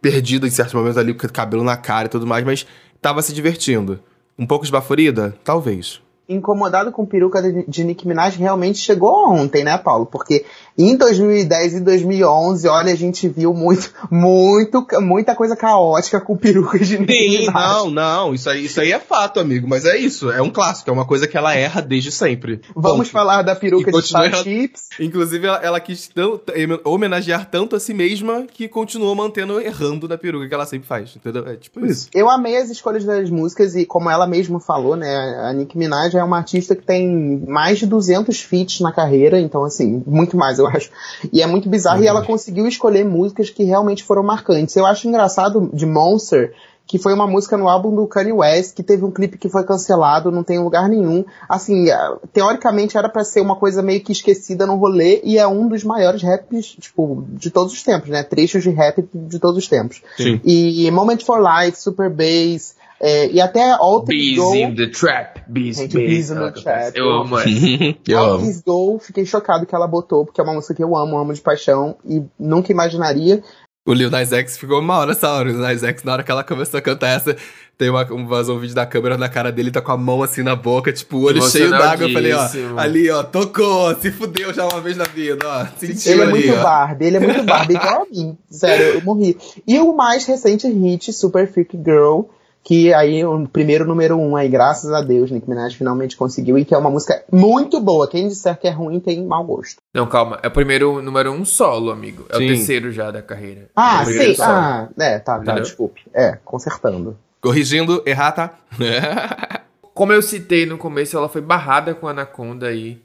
[0.00, 2.66] perdida em certos momentos ali, com o cabelo na cara e tudo mais, mas
[3.00, 4.00] tava se divertindo.
[4.38, 5.36] Um pouco esbaforida?
[5.44, 10.06] Talvez incomodado com peruca de, de Nicki Minaj realmente chegou ontem, né, Paulo?
[10.06, 10.44] Porque
[10.76, 16.88] em 2010 e 2011, olha, a gente viu muito, muito, muita coisa caótica com perucas
[16.88, 17.54] de Nicki Sim, Minaj.
[17.54, 20.90] não, não, isso aí, isso aí é fato, amigo, mas é isso, é um clássico,
[20.90, 22.60] é uma coisa que ela erra desde sempre.
[22.74, 23.10] Vamos Ponto.
[23.10, 24.88] falar da peruca de Star Chips.
[24.98, 26.52] Inclusive, ela, ela quis tanto,
[26.84, 31.14] homenagear tanto a si mesma que continuou mantendo errando na peruca que ela sempre faz,
[31.16, 31.46] entendeu?
[31.46, 32.08] É tipo isso.
[32.14, 36.13] Eu amei as escolhas das músicas e como ela mesma falou, né, a Nicki Minaj
[36.14, 40.58] é uma artista que tem mais de 200 feats na carreira, então assim, muito mais
[40.58, 40.90] eu acho.
[41.32, 42.04] E é muito bizarro uhum.
[42.04, 44.76] e ela conseguiu escolher músicas que realmente foram marcantes.
[44.76, 46.52] Eu acho engraçado de Monster
[46.86, 49.64] que foi uma música no álbum do Kanye West, que teve um clipe que foi
[49.64, 51.24] cancelado, não tem lugar nenhum.
[51.48, 51.86] Assim,
[52.32, 55.82] teoricamente era para ser uma coisa meio que esquecida no rolê e é um dos
[55.82, 58.22] maiores raps, tipo, de todos os tempos, né?
[58.22, 60.02] Trechos de rap de todos os tempos.
[60.16, 60.40] Sim.
[60.44, 64.54] E Moment for Life, Super Bass, é, e até Alter Bees Go...
[64.54, 65.42] in the Trap.
[65.46, 66.96] Bees, Gente, Bees, in the Trap.
[66.96, 67.48] Eu amo essa.
[68.08, 68.62] eu amo.
[68.64, 71.40] Go, fiquei chocado que ela botou, porque é uma música que eu amo, amo de
[71.40, 73.42] paixão, e nunca imaginaria.
[73.86, 75.48] O Lil Nas X ficou mal nessa hora.
[75.48, 77.36] O Lil Nas X, na hora que ela começou a cantar essa,
[77.76, 80.22] tem uma, um, vazou um vídeo da câmera na cara dele, tá com a mão
[80.22, 82.06] assim na boca, tipo, o olho cheio d'água.
[82.06, 85.66] Eu falei, ó, ali, ó, tocou, se fudeu já uma vez na vida, ó.
[85.76, 86.62] Sentiu ele é muito ó.
[86.62, 88.38] Barbie, ele é muito Barbie igual a mim.
[88.48, 89.36] Sério, eu morri.
[89.66, 92.22] E o mais recente hit, Super Freak Girl,
[92.64, 96.64] que aí o primeiro número um aí, graças a Deus, Nick Minaj finalmente conseguiu, e
[96.64, 98.08] que é uma música muito boa.
[98.08, 99.76] Quem disser que é ruim tem mau gosto.
[99.94, 100.40] Não, calma.
[100.42, 102.24] É o primeiro número um solo, amigo.
[102.30, 102.44] É Sim.
[102.44, 103.68] o terceiro já da carreira.
[103.76, 104.34] Ah, É sim.
[104.34, 104.48] solo.
[104.50, 105.62] Ah, é, tá, tá, Entendeu?
[105.62, 106.00] desculpe.
[106.14, 107.16] É, consertando.
[107.40, 108.50] Corrigindo, errata.
[109.94, 113.00] Como eu citei no começo, ela foi barrada com a Anaconda aí.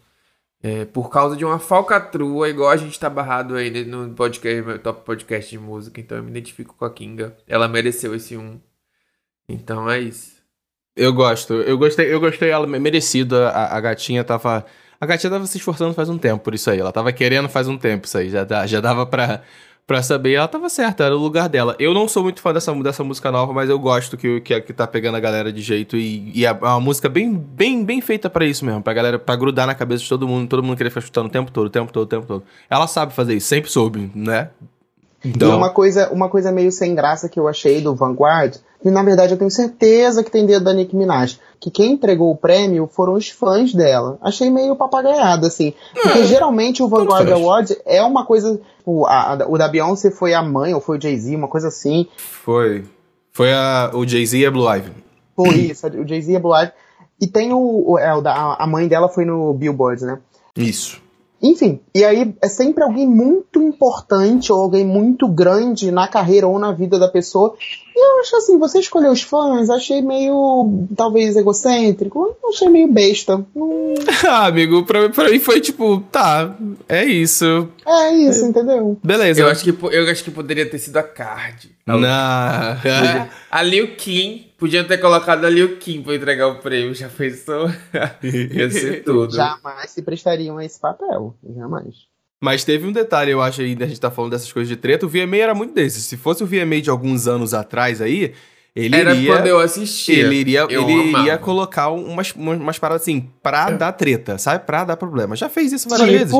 [0.64, 4.80] é, por causa de uma falcatrua, igual a gente tá barrado aí no podcast, meu
[4.80, 6.00] top podcast de música.
[6.02, 7.36] Então eu me identifico com a Kinga.
[7.48, 8.60] Ela mereceu esse um.
[9.50, 10.40] Então é isso.
[10.96, 13.38] Eu gosto, eu gostei, eu gostei ela merecido.
[13.38, 14.66] A, a gatinha tava.
[15.00, 16.80] A gatinha tava se esforçando faz um tempo por isso aí.
[16.80, 18.30] Ela tava querendo faz um tempo isso aí.
[18.30, 19.42] Já, já dava pra,
[19.88, 20.34] pra saber.
[20.34, 21.74] Ela tava certa, era o lugar dela.
[21.80, 24.74] Eu não sou muito fã dessa, dessa música nova, mas eu gosto que, que, que
[24.74, 25.96] tá pegando a galera de jeito.
[25.96, 28.84] E, e é uma música bem, bem, bem feita pra isso mesmo.
[28.84, 30.50] Pra galera, pra grudar na cabeça de todo mundo.
[30.50, 32.44] Todo mundo querer ficar escutando o tempo todo, o tempo todo, o tempo todo.
[32.70, 34.50] Ela sabe fazer isso, sempre soube, né?
[35.24, 39.04] E uma coisa, uma coisa meio sem graça que eu achei do Vanguard, e na
[39.04, 42.88] verdade eu tenho certeza que tem dedo da Nicki Minaj, que quem entregou o prêmio
[42.92, 44.18] foram os fãs dela.
[44.22, 45.74] Achei meio papagaiado, assim.
[45.94, 47.42] Porque geralmente o Vanguard faz.
[47.42, 48.60] Award é uma coisa.
[48.86, 51.68] O, a- a- o da Beyoncé foi a mãe, ou foi o Jay-Z, uma coisa
[51.68, 52.08] assim.
[52.18, 52.86] Foi.
[53.34, 54.92] Foi a, o Jay-Z e a Blue Ivy.
[55.36, 56.72] Foi isso, o Jay-Z e a Blue Ivy.
[57.22, 57.92] E tem o.
[57.92, 60.20] o, é, o da, a mãe dela foi no Billboard, né?
[60.56, 61.02] Isso.
[61.42, 66.60] Enfim, e aí é sempre alguém muito importante ou alguém muito grande na carreira ou
[66.60, 67.56] na vida da pessoa.
[68.02, 73.46] E eu acho assim, você escolheu os fãs, achei meio, talvez, egocêntrico, achei meio besta.
[73.54, 73.94] Não-
[74.26, 76.56] Ah, amigo, pra, pra mim foi tipo, tá,
[76.88, 77.68] é isso.
[77.86, 78.98] É isso, entendeu?
[79.04, 79.42] Beleza.
[79.42, 81.76] Eu acho, que, eu acho que poderia ter sido a Card.
[81.86, 82.00] Não.
[83.52, 84.46] A Liu Kim.
[84.58, 86.94] Podiam ter colocado a Liu Kim pra entregar o prêmio.
[86.94, 87.70] Já pensou?
[88.22, 89.34] Ia ser tudo.
[89.34, 91.34] Jamais se prestariam a esse papel.
[91.56, 91.96] Jamais.
[92.42, 95.06] Mas teve um detalhe, eu acho, aí, da gente tá falando dessas coisas de treta,
[95.06, 96.06] o VMA era muito desses.
[96.06, 98.34] Se fosse o VMA de alguns anos atrás aí,
[98.76, 99.34] ele Era iria...
[99.36, 100.20] quando eu assistia.
[100.20, 101.24] Ele iria, Eu ele amava.
[101.24, 104.66] iria colocar umas, umas, umas paradas assim, pra dar treta, sabe?
[104.66, 105.36] Pra dar problema.
[105.36, 106.32] Já fez isso várias vezes.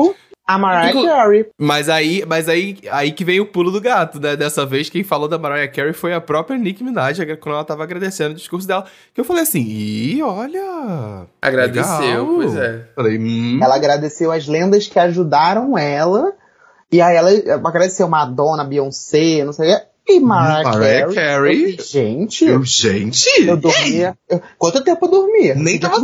[0.50, 1.46] A Mariah Inclu- Carey.
[1.56, 4.34] Mas aí, mas aí, aí que vem o pulo do gato, né?
[4.34, 7.84] Dessa vez, quem falou da Mariah Carey foi a própria Nicki Minaj, quando ela tava
[7.84, 8.84] agradecendo o discurso dela.
[9.14, 11.26] Que eu falei assim, ih, olha...
[11.40, 12.84] Agradeceu, legal." pois é.
[12.96, 13.60] Falei, hum...
[13.62, 16.32] Ela agradeceu as lendas que ajudaram ela.
[16.90, 17.30] E aí ela
[17.68, 19.84] agradeceu Madonna, Beyoncé, não sei o quê.
[20.08, 21.14] E Mariah, Mariah Carey.
[21.14, 21.76] Carey.
[21.78, 23.46] Eu gente, eu, gente...
[23.56, 24.18] dormia.
[24.28, 25.54] eu- quanto tempo eu dormia?
[25.54, 26.00] Nem Eu tava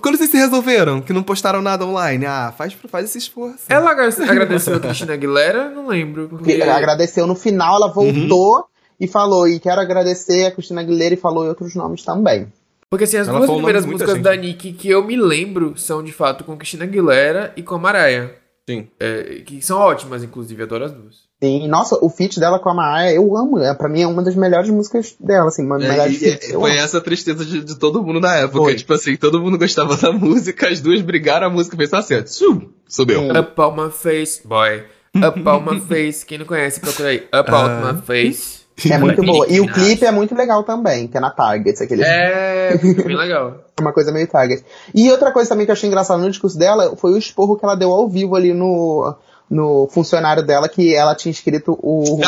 [0.00, 1.00] Quando vocês se resolveram?
[1.00, 2.26] Que não postaram nada online?
[2.26, 3.64] Ah, faz, faz esse esforço.
[3.68, 5.70] Ela agra- agradeceu a Cristina Aguilera?
[5.70, 6.28] Não lembro.
[6.28, 6.52] Porque...
[6.52, 8.66] Ela agradeceu no final, ela voltou
[8.98, 12.52] e falou, e quero agradecer a Cristina Aguilera e falou em outros nomes também.
[12.88, 14.22] Porque assim, as Ela duas primeiras músicas gente.
[14.24, 17.78] da Nick que eu me lembro são de fato com Cristina Aguilera e com a
[17.78, 18.30] Mariah.
[18.68, 18.88] Sim.
[18.98, 21.25] É, que são ótimas, inclusive, adoro as duas.
[21.42, 23.58] Sim, nossa, o feat dela com a Mariah, eu amo.
[23.58, 26.50] É, pra mim é uma das melhores músicas dela, assim, uma das melhores feats.
[26.50, 26.80] Eu foi amo.
[26.80, 28.58] essa a tristeza de, de todo mundo na época.
[28.58, 28.74] Foi.
[28.74, 32.22] Tipo assim, todo mundo gostava da música, as duas brigaram, a música fez assim, ó,
[32.24, 33.20] sum, subiu.
[33.20, 33.36] Sim.
[33.36, 34.82] Up on my face, boy.
[35.14, 36.24] Up on my face.
[36.24, 37.18] Quem não conhece, procura aí.
[37.38, 38.64] Up on my face.
[38.90, 39.46] É muito boa.
[39.48, 43.64] E o clipe é muito legal também, que é na Target, aquele É, bem legal.
[43.80, 44.64] uma coisa meio Target.
[44.94, 47.64] E outra coisa também que eu achei engraçado no discurso dela foi o esporro que
[47.64, 49.14] ela deu ao vivo ali no,
[49.48, 52.18] no funcionário dela, que ela tinha escrito o,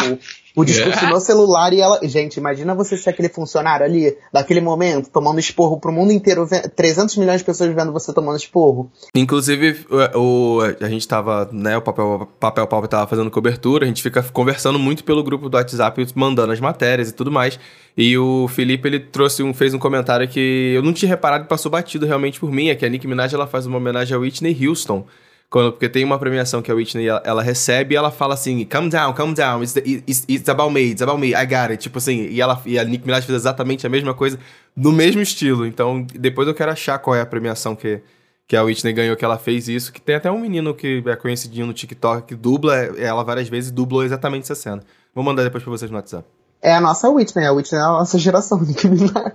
[0.55, 1.99] o discurso no celular e ela.
[2.05, 6.69] Gente, imagina você ser aquele funcionário ali, daquele momento, tomando esporro pro mundo inteiro, ve-
[6.69, 8.91] 300 milhões de pessoas vendo você tomando esporro.
[9.15, 13.89] Inclusive, o, o- a gente tava, né, o Papel Papel Pop tava fazendo cobertura, a
[13.89, 17.59] gente fica conversando muito pelo grupo do WhatsApp, mandando as matérias e tudo mais.
[17.97, 21.49] E o Felipe, ele trouxe um, fez um comentário que eu não tinha reparado e
[21.49, 24.21] passou batido realmente por mim, é que a Nicki Minaj, ela faz uma homenagem a
[24.21, 25.05] Whitney Houston.
[25.51, 28.65] Quando, porque tem uma premiação que a Whitney ela, ela recebe e ela fala assim:
[28.67, 31.71] Calm down, calm down, it's, the- it's, it's about me, it's about me, I got
[31.71, 31.79] it.
[31.79, 34.39] Tipo assim, e, ela, e a Nicki Minaj fez exatamente a mesma coisa,
[34.77, 35.65] no mesmo estilo.
[35.67, 38.03] Então, depois eu quero achar qual é a premiação que,
[38.47, 39.91] que a Whitney ganhou, que ela fez isso.
[39.91, 43.71] Que tem até um menino que é conhecidinho no TikTok que dubla ela várias vezes
[43.71, 44.83] dublou exatamente essa cena.
[45.15, 46.27] Vou mandar depois pra vocês no WhatsApp.
[46.61, 49.33] É a nossa Whitney, a Whitney é a nossa geração, Nicki Minaj.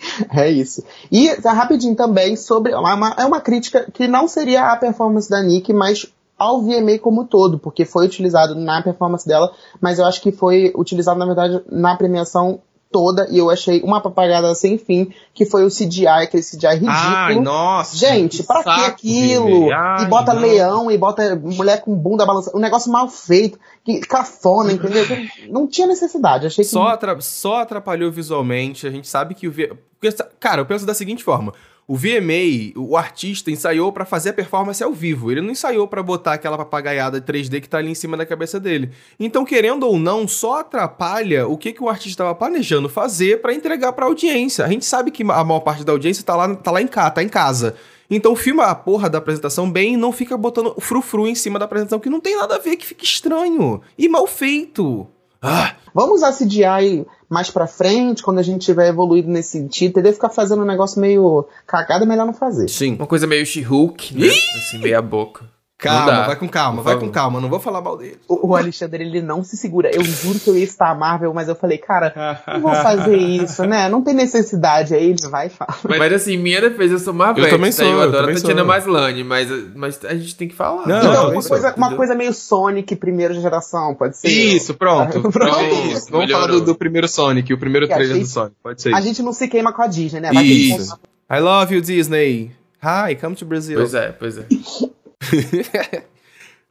[0.32, 0.82] É isso.
[1.10, 2.74] E tá rapidinho também sobre.
[2.74, 6.06] Uma, é uma crítica que não seria a performance da Nick, mas
[6.38, 10.72] ao VMA como todo, porque foi utilizado na performance dela, mas eu acho que foi
[10.74, 12.60] utilizado, na verdade, na premiação
[12.92, 17.42] toda, e eu achei uma papagada sem fim, que foi o CGI, aquele CGI ridículo.
[17.42, 17.96] nossa!
[17.96, 19.68] Gente, pra que aquilo?
[20.02, 22.56] e bota leão, e bota mulher com bunda balançando.
[22.56, 25.04] Um negócio mal feito, que cafona, entendeu?
[25.48, 26.46] Não tinha necessidade.
[26.46, 26.70] Achei que.
[26.70, 28.86] Só, atra- só atrapalhou visualmente.
[28.86, 29.52] A gente sabe que o.
[29.52, 31.52] vi- Porque, cara, eu penso da seguinte forma:
[31.90, 35.28] O VMA, o artista ensaiou pra fazer a performance ao vivo.
[35.28, 38.60] Ele não ensaiou pra botar aquela papagaiada 3D que tá ali em cima da cabeça
[38.60, 38.92] dele.
[39.18, 43.52] Então, querendo ou não, só atrapalha o que, que o artista estava planejando fazer pra
[43.52, 44.64] entregar pra audiência.
[44.64, 47.10] A gente sabe que a maior parte da audiência tá lá, tá lá em casa,
[47.10, 47.74] tá em casa.
[48.08, 51.64] Então filma a porra da apresentação bem e não fica botando frufru em cima da
[51.64, 53.80] apresentação, que não tem nada a ver, que fica estranho.
[53.98, 55.08] E mal feito.
[55.42, 60.12] Ah, Vamos usar CGI mais pra frente, quando a gente tiver evoluído nesse sentido, entendeu?
[60.12, 62.68] Ficar fazendo um negócio meio cagado é melhor não fazer.
[62.68, 62.94] sim.
[62.94, 64.28] Uma coisa meio She-Hulk, né?
[64.56, 65.44] Assim, meia boca.
[65.80, 67.40] Calma, vai com calma, vai com calma.
[67.40, 68.18] Não vou falar mal dele.
[68.28, 69.90] O, o Alexandre, ele não se segura.
[69.94, 73.16] Eu juro que eu ia estar a Marvel, mas eu falei, cara, não vou fazer
[73.16, 73.88] isso, né?
[73.88, 74.94] Não tem necessidade.
[74.94, 75.74] Aí ele vai e fala.
[75.88, 77.44] Mas, assim, minha defesa, eu sou Marvel.
[77.44, 78.64] Eu também sou, Eu eu adoro a Tatiana.
[78.64, 80.86] Maslany, mas, mas a gente tem que falar.
[80.86, 84.28] Não, Então, uma sou, coisa, uma coisa meio Sonic, primeira geração, pode ser?
[84.28, 85.20] Isso, pronto.
[85.20, 85.30] Pronto.
[85.40, 85.50] Pronto.
[85.54, 86.60] Vamos falar Melhorou.
[86.60, 88.56] do, do primeiro Sonic, o primeiro Que trailer achei- do Sonic.
[88.62, 89.08] Pode ser A isso.
[89.08, 90.30] gente não se queima com a Disney, né?
[90.32, 90.98] Vai ter que Isso.
[91.32, 92.50] I love you, Disney.
[92.82, 93.78] Hi, come to Brazil.
[93.78, 94.44] Pois é, pois é.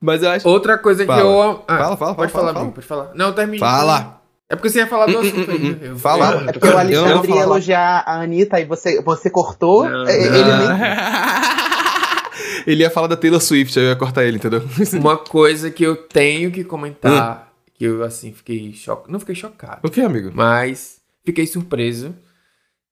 [0.01, 0.47] Mas eu acho.
[0.47, 1.21] Outra coisa Fala.
[1.21, 1.63] que eu.
[1.67, 2.71] Ah, Fala, fala, Pode fala, falar, fala.
[2.71, 3.11] pode falar.
[3.15, 3.59] Não, termine.
[3.59, 4.21] Fala.
[4.51, 5.85] É porque você ia falar do assunto ainda.
[5.85, 6.45] Eu- Fala.
[6.49, 9.87] É porque o Alexandre ia elogiar a Anitta e você, você cortou.
[9.87, 10.77] Não, É, ele não.
[10.77, 10.89] nem
[12.65, 14.61] Ele ia falar da Taylor Swift, aí eu ia cortar ele, entendeu?
[14.99, 19.11] Uma coisa que eu tenho que comentar, que eu, assim, fiquei chocado.
[19.11, 20.31] Não fiquei chocado, o que, amigo?
[20.33, 22.13] mas fiquei surpreso.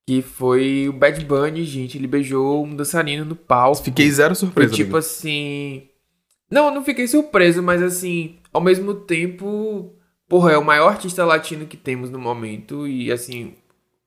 [0.08, 1.98] Que foi o Bad Bunny, gente.
[1.98, 3.84] Ele beijou um dançarino no palco.
[3.84, 4.74] Fiquei zero Foi surpreso.
[4.74, 4.98] tipo amigo.
[4.98, 5.90] assim.
[6.50, 9.94] Não, não fiquei surpreso, mas assim, ao mesmo tempo,
[10.30, 12.88] porra, é o maior artista latino que temos no momento.
[12.88, 13.54] E assim,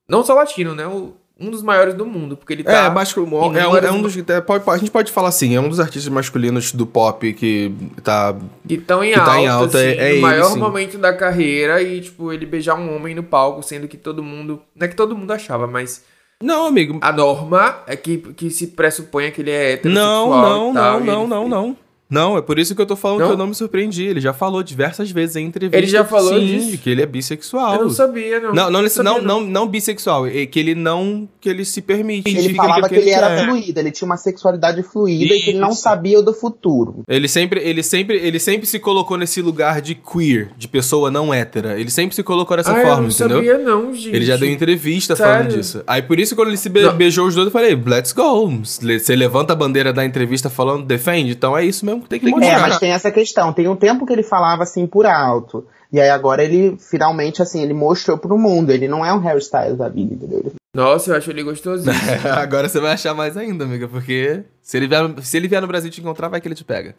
[0.09, 0.87] não só latino, né?
[0.87, 2.73] O- um dos maiores do mundo, porque ele tá.
[2.87, 3.25] É, mascul...
[3.57, 4.17] é, um, é um dos.
[4.17, 7.73] é, pode- a gente pode falar assim, é um dos artistas masculinos do pop que
[8.05, 8.37] tá.
[8.69, 10.59] Que estão em que alta, tá em alta, assim, é- é no ele, maior sim.
[10.59, 14.61] momento da carreira e, tipo, ele beijar um homem no palco, sendo que todo mundo.
[14.77, 16.05] Não é que todo mundo achava, mas
[16.43, 16.99] Não, amigo.
[17.01, 20.29] a norma é que, que se pressuponha que ele é heterossexual.
[20.29, 21.77] Não, não, e tal, não, não, ele- não, não.
[22.11, 23.27] Não, é por isso que eu tô falando Não?
[23.29, 24.03] que eu não me surpreendi.
[24.05, 25.77] Ele já falou diversas vezes em entrevista.
[25.79, 26.71] Ele já falou sim, disso?
[26.73, 27.77] de que ele é bissexual.
[27.77, 28.53] Eu não sabia, não.
[28.53, 31.81] Não, não, nesse- sabia, não, não, não bissexual, é que ele não, que ele se
[31.81, 32.29] permite.
[32.29, 35.59] Ele falava com que ele era fluido, ele tinha uma sexualidade fluida e que ele
[35.61, 35.83] não Isso.
[35.83, 37.05] sabia do futuro.
[37.07, 41.33] Ele sempre, ele sempre, ele sempre se colocou nesse lugar de queer, de pessoa não
[41.33, 41.79] hétera.
[41.79, 43.37] Ele sempre se colocou dessa Ah, eu forma, não entendeu?
[43.37, 44.17] sabia, não, gente.
[44.17, 45.33] Ele já deu entrevista Sério?
[45.33, 45.83] falando disso.
[45.87, 46.97] Aí por isso quando ele se be- Não.
[46.97, 48.51] beijou os dois, eu falei, let's go.
[48.65, 52.49] Você levanta a bandeira da entrevista falando defende, então é isso mesmo tem que Tem
[52.51, 53.53] É, mas tem essa questão.
[53.53, 55.67] Tem um tempo que ele falava assim por alto.
[55.93, 58.71] E aí agora ele finalmente assim, ele mostrou pro mundo.
[58.71, 60.53] Ele não é um Harry Styles da vida, entendeu?
[60.75, 61.93] Nossa, eu acho ele gostosinho.
[62.39, 65.67] Agora você vai achar mais ainda, amiga, porque se ele, vier, se ele vier no
[65.67, 66.95] Brasil te encontrar, vai que ele te pega.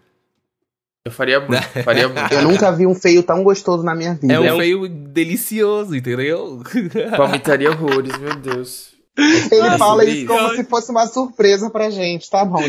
[1.05, 2.33] Eu faria muito, faria muito.
[2.33, 4.33] Eu nunca vi um feio tão gostoso na minha vida.
[4.33, 6.61] É um É um- feio delicioso, entendeu?
[7.15, 8.91] Palmitaria horrores, meu Deus.
[9.17, 10.25] Ele Ah, fala isso.
[10.27, 12.59] como se fosse uma surpresa pra gente, tá bom?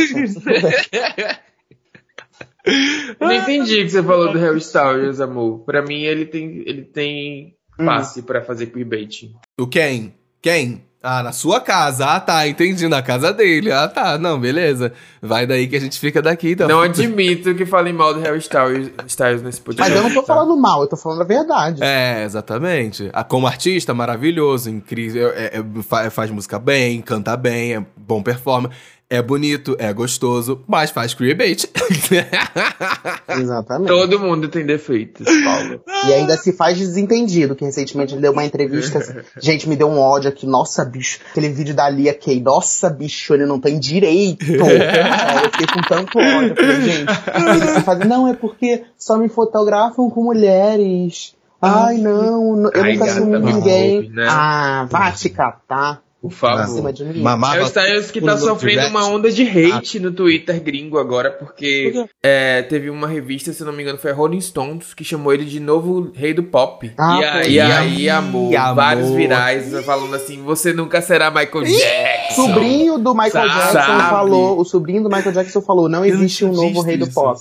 [3.20, 5.60] Não entendi o que você falou do Harry Styles, amor.
[5.60, 9.32] Pra mim, ele tem, ele tem passe pra fazer queerbaiting.
[9.58, 10.14] O quem?
[10.40, 10.84] Quem?
[11.04, 12.06] Ah, na sua casa.
[12.06, 12.86] Ah, tá, entendi.
[12.86, 13.72] Na casa dele.
[13.72, 14.16] Ah, tá.
[14.18, 14.92] Não, beleza.
[15.20, 16.68] Vai daí que a gente fica daqui, então.
[16.68, 19.90] Não admito que falem mal do Harry Styles, Styles nesse podcast.
[19.92, 20.32] Mas eu não tô tá?
[20.32, 21.82] falando mal, eu tô falando a verdade.
[21.82, 23.10] É, exatamente.
[23.12, 25.30] Ah, Como artista, maravilhoso, incrível.
[25.30, 28.70] é- é- fa- faz música bem, canta bem, é bom performer.
[29.12, 31.68] É bonito, é gostoso, mas faz queerbait.
[33.28, 33.88] Exatamente.
[33.88, 35.82] Todo mundo tem defeitos, Paulo.
[36.08, 39.22] E ainda se faz desentendido, que recentemente ele deu uma entrevista.
[39.38, 40.46] Gente, me deu um ódio aqui.
[40.46, 41.18] Nossa, bicho.
[41.30, 42.40] Aquele vídeo da Lia Kay.
[42.40, 44.46] Nossa, bicho, ele não tem direito.
[44.64, 46.56] Aí eu fiquei com tanto ódio.
[46.56, 47.98] Falei, gente, ele se faz.
[48.08, 51.34] Não, é porque só me fotografam com mulheres.
[51.60, 54.08] Ai, não, eu Ai, nunca assumi me ninguém.
[54.08, 54.26] né?
[54.26, 56.02] Ah, vá te catar.
[56.22, 56.92] Por favor.
[56.92, 57.20] de mim.
[57.20, 61.92] Mamava Harry Styles que tá sofrendo uma onda de hate no Twitter gringo agora, porque
[62.22, 65.44] é, teve uma revista, se não me engano, foi a Rolling Stones, que chamou ele
[65.44, 66.92] de novo rei do pop.
[66.96, 67.52] Ah, e, aí, foi.
[67.54, 68.74] e aí, amor, Ih, amor.
[68.76, 72.46] vários virais falando assim, você nunca será Michael Jackson.
[72.46, 73.48] sobrinho do Michael Sabe?
[73.48, 77.14] Jackson falou, o sobrinho do Michael Jackson falou, não existe um novo rei do isso.
[77.14, 77.40] pop.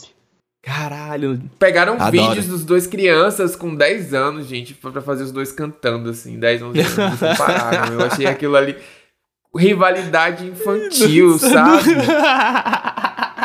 [0.61, 1.41] Caralho.
[1.57, 2.11] Pegaram Adoro.
[2.11, 6.37] vídeos dos dois crianças com 10 anos, gente, pra pra fazer os dois cantando, assim,
[6.37, 7.93] 10, 11 anos, pararam.
[7.93, 8.75] Eu achei aquilo ali
[9.55, 11.89] rivalidade infantil, sabe?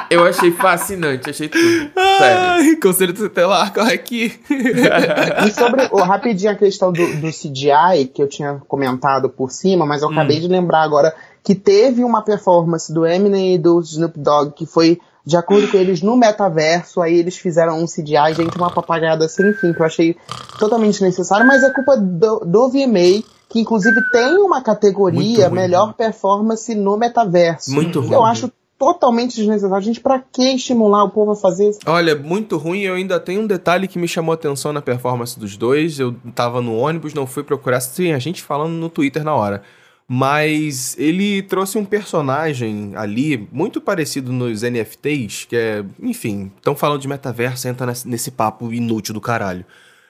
[0.09, 1.91] Eu achei fascinante, achei tudo.
[1.95, 2.39] Sério.
[2.39, 4.39] Ai, conselho tutelar, corre aqui.
[5.47, 9.85] E sobre, oh, rapidinho, a questão do, do CGI, que eu tinha comentado por cima,
[9.85, 14.19] mas eu acabei de lembrar agora que teve uma performance do Eminem e do Snoop
[14.19, 18.57] Dogg que foi de acordo com eles no metaverso, aí eles fizeram um CGI, gente,
[18.57, 20.17] uma papagaiada sem fim, que eu achei
[20.57, 26.75] totalmente necessário, mas é culpa do, do VMA que inclusive tem uma categoria melhor performance
[26.75, 27.73] no metaverso.
[27.73, 28.12] Muito ruim.
[28.12, 29.85] Eu acho totalmente desnecessário.
[29.85, 31.81] Gente, pra que estimular o povo a fazer isso?
[31.87, 32.81] Olha, muito ruim.
[32.81, 35.99] Eu ainda tenho um detalhe que me chamou a atenção na performance dos dois.
[35.99, 37.81] Eu tava no ônibus, não fui procurar.
[37.81, 39.62] Sim, a gente falando no Twitter na hora.
[40.09, 47.01] Mas ele trouxe um personagem ali muito parecido nos NFTs, que é, enfim, estão falando
[47.01, 49.64] de metaverso, entra nesse, papo inútil do caralho.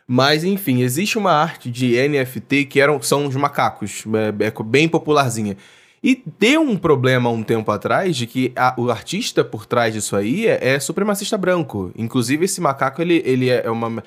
[0.07, 4.05] Mas, enfim, existe uma arte de NFT que eram, são os macacos,
[4.41, 5.57] é, é bem popularzinha.
[6.05, 9.95] E deu um problema há um tempo atrás de que a- o artista por trás
[9.95, 11.91] disso aí é, é supremacista branco.
[11.97, 14.05] Inclusive, esse macaco, ele, ele é uma.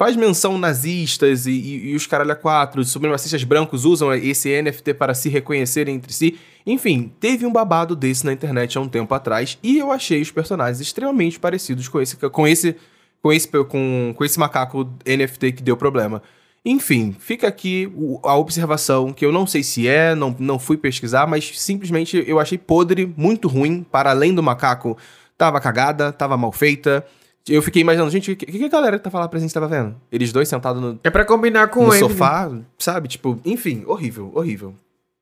[0.00, 4.94] Faz menção nazistas e, e, e os caralho a quatro, supremacistas brancos usam esse NFT
[4.94, 6.38] para se reconhecerem entre si.
[6.66, 10.30] Enfim, teve um babado desse na internet há um tempo atrás e eu achei os
[10.30, 12.76] personagens extremamente parecidos com esse, com esse,
[13.22, 16.22] com esse, com, com esse macaco NFT que deu problema.
[16.64, 21.26] Enfim, fica aqui a observação, que eu não sei se é, não, não fui pesquisar,
[21.26, 24.96] mas simplesmente eu achei podre, muito ruim, para além do macaco.
[25.36, 27.04] Tava cagada, tava mal feita.
[27.48, 29.96] Eu fiquei imaginando, gente, o que, que a galera que tava lá presente tava vendo?
[30.12, 33.08] Eles dois sentados no, É pra combinar com no sofá, sabe?
[33.08, 34.74] Tipo, enfim, horrível, horrível.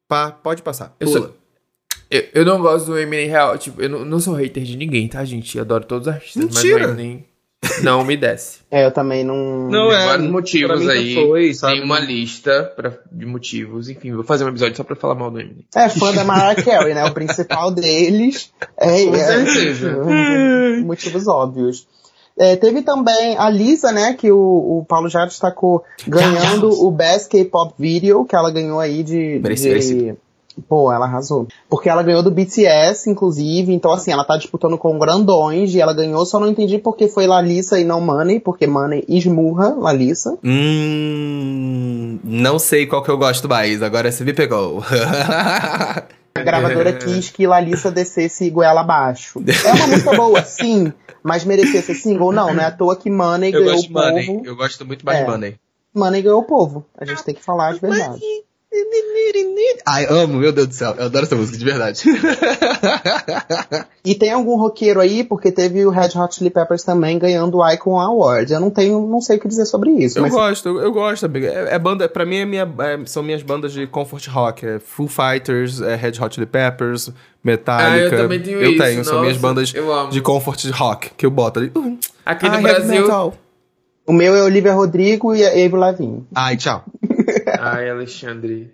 [0.08, 0.94] Pá, pode passar.
[0.98, 1.20] Eu, Pula.
[1.20, 1.36] sou-
[2.10, 3.56] eu, eu não gosto do Eminem real.
[3.56, 5.56] Tipo, eu não, não sou hater de ninguém, tá, gente?
[5.56, 6.42] Eu adoro todos os artistas.
[6.44, 6.78] Mentira!
[6.88, 7.24] Mas o Eminem
[7.82, 8.58] não me desce.
[8.70, 9.68] É, eu também não.
[9.70, 11.14] Não, Tem é, vários pra motivos mim aí.
[11.14, 11.74] foi, sabe?
[11.76, 13.88] Tem uma lista pra, de motivos.
[13.88, 15.64] Enfim, vou fazer um episódio só pra falar mal do Eminem.
[15.74, 17.04] É fã da Mariah Carey, né?
[17.06, 18.52] O principal deles.
[18.76, 19.96] É, Com é- certeza.
[20.84, 21.86] motivos óbvios.
[22.38, 27.28] É, teve também a Lisa, né, que o, o Paulo já destacou, ganhando o Best
[27.28, 29.38] K-Pop Video, que ela ganhou aí de...
[29.94, 30.14] De...
[30.68, 31.46] Pô, ela arrasou.
[31.68, 35.92] Porque ela ganhou do BTS, inclusive, então assim, ela tá disputando com grandões, e ela
[35.92, 40.36] ganhou, só não entendi porque foi Lalissa e não Money, porque Money esmurra Lalissa.
[40.44, 42.18] Hum.
[42.24, 44.82] Não sei qual que eu gosto mais, agora você me pegou.
[46.40, 49.40] A gravadora quis que Lalissa descesse goela abaixo.
[49.66, 52.32] É uma música boa, sim, mas merecia ser single?
[52.32, 54.26] Não, não é à toa que Money Eu ganhou o de Money.
[54.26, 54.42] povo.
[54.46, 55.24] Eu gosto muito mais É.
[55.24, 55.56] de Money.
[55.94, 56.84] Money ganhou o povo.
[56.96, 58.20] A gente tem que falar de verdade.
[59.86, 60.94] Ai, amo, meu Deus do céu.
[60.98, 62.02] Eu adoro essa música, de verdade.
[64.04, 67.70] E tem algum roqueiro aí, porque teve o Red Hot Chili Peppers também ganhando o
[67.70, 68.50] Icon Award.
[68.50, 70.18] Eu não tenho, não sei o que dizer sobre isso.
[70.18, 71.46] Eu mas gosto, eu, eu gosto, amiga.
[71.46, 74.64] É, é banda, pra mim é minha, é- são minhas bandas de comfort rock.
[74.64, 77.10] É Foo Fighters, é Red Hot Chili Peppers,
[77.44, 77.92] Metallica.
[77.92, 79.74] Ah, eu também tenho Eu isso, tenho, são minhas nossa, bandas
[80.10, 81.70] de comfort rock que eu boto ali.
[81.76, 83.34] Uh, Aqui ah, no heavy Brasil.
[84.06, 86.26] o meu é Olivia Rodrigo e Avril Lavigne.
[86.34, 86.82] Ai, tchau.
[87.60, 88.72] Ai, Alexandre.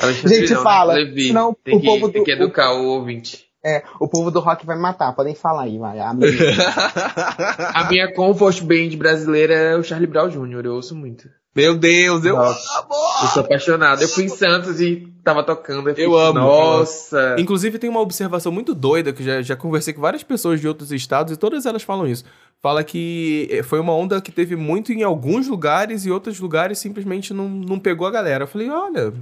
[0.00, 0.94] Alexandre Gente, não, fala?
[0.94, 1.28] Levi.
[1.28, 3.44] senão tem, o que, povo tem do- que educar o ouvinte.
[3.64, 5.14] É, o povo do rock vai me matar.
[5.14, 6.00] Podem falar aí, vai.
[6.00, 6.30] A minha.
[7.74, 11.28] A minha comfort band brasileira é o Charlie Brown Jr., eu ouço muito.
[11.54, 12.78] Meu Deus, eu Nossa.
[12.78, 12.88] amo.
[13.22, 14.02] Eu sou apaixonado.
[14.02, 15.88] Eu fui em Santos e tava tocando.
[15.88, 17.36] fiquei, Eu amo, Nossa.
[17.38, 20.92] Inclusive, tem uma observação muito doida que já, já conversei com várias pessoas de outros
[20.92, 22.24] estados e todas elas falam isso.
[22.62, 26.78] Fala que eh, foi uma onda que teve muito em alguns lugares e outros lugares
[26.78, 28.44] simplesmente não, não pegou a galera.
[28.44, 29.12] Eu falei, olha,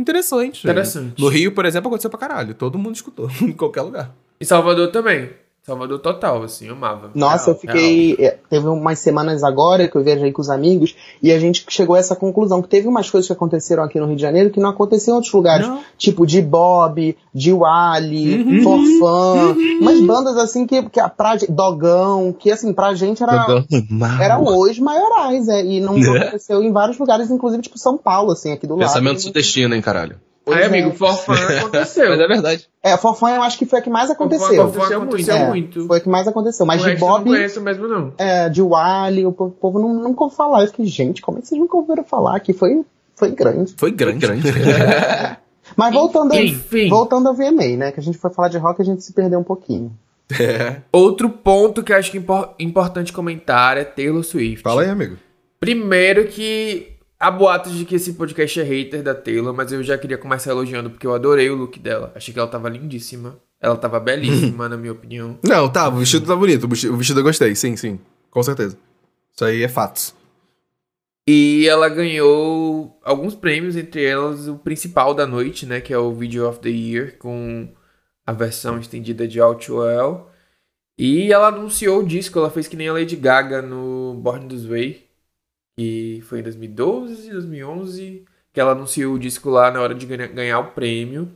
[0.00, 0.66] interessante.
[0.66, 1.20] Interessante.
[1.20, 2.54] No Rio, por exemplo, aconteceu pra caralho.
[2.54, 4.14] Todo mundo escutou, em qualquer lugar.
[4.40, 5.30] Em Salvador também.
[5.70, 7.10] Salvador total, assim, eu amava.
[7.14, 8.16] Nossa, Real, eu fiquei.
[8.18, 11.94] é, Teve umas semanas agora que eu viajei com os amigos e a gente chegou
[11.94, 14.58] a essa conclusão que teve umas coisas que aconteceram aqui no Rio de Janeiro que
[14.58, 15.68] não aconteciam em outros lugares.
[15.68, 15.80] Não.
[15.96, 19.54] Tipo de Bob, de Wally, Forfã.
[19.80, 23.46] Umas bandas assim que, que a pra, Dogão, que assim, pra gente era.
[24.20, 28.52] Eram os maiorais, é, e não aconteceu em vários lugares, inclusive tipo São Paulo, assim,
[28.52, 28.88] aqui do lado.
[28.88, 30.16] Pensamento sudestino, hein, caralho.
[30.54, 30.66] Pois é.
[30.66, 32.08] amigo, Forfã aconteceu.
[32.10, 32.68] Mas é verdade.
[32.82, 34.70] É, Forfã eu acho que foi a que mais aconteceu.
[34.70, 35.86] Forfã aconteceu É, muito.
[35.86, 36.64] Foi a que mais aconteceu.
[36.66, 38.12] Mas O de resto eu não Bob, conheço mesmo, não.
[38.18, 40.62] é, de Wally, o po- o povo não, nunca ouviu falar.
[40.62, 42.38] Eu fiquei, gente, como é que vocês nunca ouviram falar?
[42.40, 42.82] Que foi,
[43.16, 43.74] foi grande.
[43.76, 44.26] Foi grande.
[45.76, 46.88] Mas voltando, a- Enfim.
[46.88, 47.92] voltando ao VMA, né?
[47.92, 49.92] Que a gente foi falar de rock e a gente se perdeu um pouquinho.
[50.38, 50.76] É.
[50.92, 54.62] Outro ponto que eu acho que é impor- importante comentar é Taylor Swift.
[54.62, 55.16] Fala aí, amigo.
[55.58, 56.89] Primeiro que
[57.20, 60.50] há boatos de que esse podcast é hater da Taylor, mas eu já queria começar
[60.50, 62.10] elogiando porque eu adorei o look dela.
[62.14, 63.38] Achei que ela tava lindíssima.
[63.60, 65.38] Ela tava belíssima, na minha opinião.
[65.44, 66.64] Não, tá, o vestido tá bonito.
[66.64, 68.00] O vestido, eu gostei, sim, sim.
[68.30, 68.78] Com certeza.
[69.34, 70.14] Isso aí é fatos.
[71.28, 75.78] E ela ganhou alguns prêmios, entre elas o principal da noite, né?
[75.78, 77.68] Que é o Video of the Year, com
[78.26, 80.30] a versão estendida de All Too Well.
[80.98, 84.64] E ela anunciou o disco, ela fez que nem a Lady Gaga no Born This
[84.64, 85.09] Way,
[85.76, 90.26] que foi em 2012, 2011, que ela anunciou o disco lá na hora de ganha-
[90.26, 91.30] ganhar o prêmio.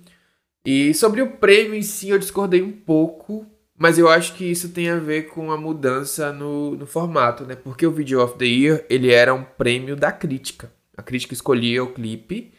[0.66, 3.46] E sobre o prêmio em si, eu discordei um pouco,
[3.78, 7.54] mas eu acho que isso tem a ver com a mudança no, no formato, né?
[7.56, 10.72] Porque o Video of the Year, ele era um prêmio da crítica.
[10.96, 12.52] A crítica escolhia o clipe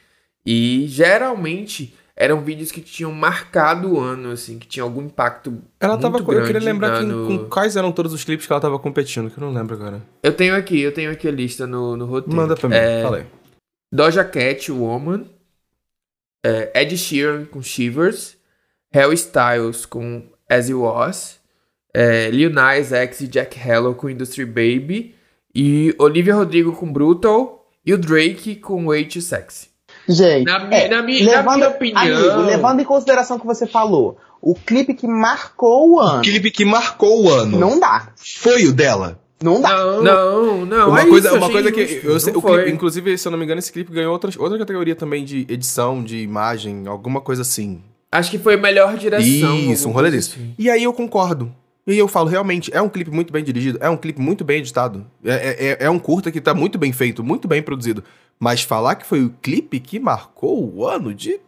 [0.46, 5.62] E geralmente eram vídeos que tinham marcado o ano, assim, que tinha algum impacto.
[5.80, 6.24] Ela muito tava.
[6.24, 8.62] com- Eu queria grande lembrar que, no- com quais eram todos os clipes que ela
[8.62, 10.02] tava competindo, que eu não lembro agora.
[10.24, 12.36] Eu tenho aqui, eu tenho aqui a lista no, no roteiro.
[12.36, 13.26] Manda pra mim, É, fala aí.
[13.94, 15.26] Doja Cat, Woman.
[16.46, 18.38] é, Ed Sheeran com Shivers.
[18.94, 21.40] Harry Styles com As You Was.
[21.94, 25.16] É, Lil Nas X e Jack Harlow com Industry Baby.
[25.54, 27.70] E Olivia Rodrigo com Brutal.
[27.86, 29.70] E o Drake com Way Too Sexy.
[30.08, 32.02] Gente, Na é, na mi- na levando, minha opinião-
[32.34, 36.22] amigo, levando em consideração o que você falou, o clipe que marcou o O ano,
[36.22, 37.58] clipe que marcou o ano.
[37.60, 38.10] não dá.
[38.16, 39.20] Foi o dela.
[39.44, 39.70] Não dá.
[39.76, 40.90] Não, não, não.
[40.90, 43.38] uma é coisa, isso, uma coisa que eu sei, o clipe, inclusive, se eu não
[43.38, 47.42] me engano, esse clipe ganhou outras, outra categoria também de edição, de imagem, alguma coisa
[47.42, 47.82] assim.
[48.12, 49.58] Acho que foi melhor direção.
[49.58, 50.32] Isso, um rolê desse.
[50.32, 50.54] assim.
[50.58, 51.52] E aí eu concordo.
[51.86, 54.44] E aí eu falo, realmente, é um clipe muito bem dirigido, é um clipe muito
[54.44, 55.06] bem editado.
[55.24, 58.04] É, é, é- é um curta que tá muito bem feito, muito bem produzido.
[58.40, 61.40] Mas falar que foi o clipe que marcou o ano de.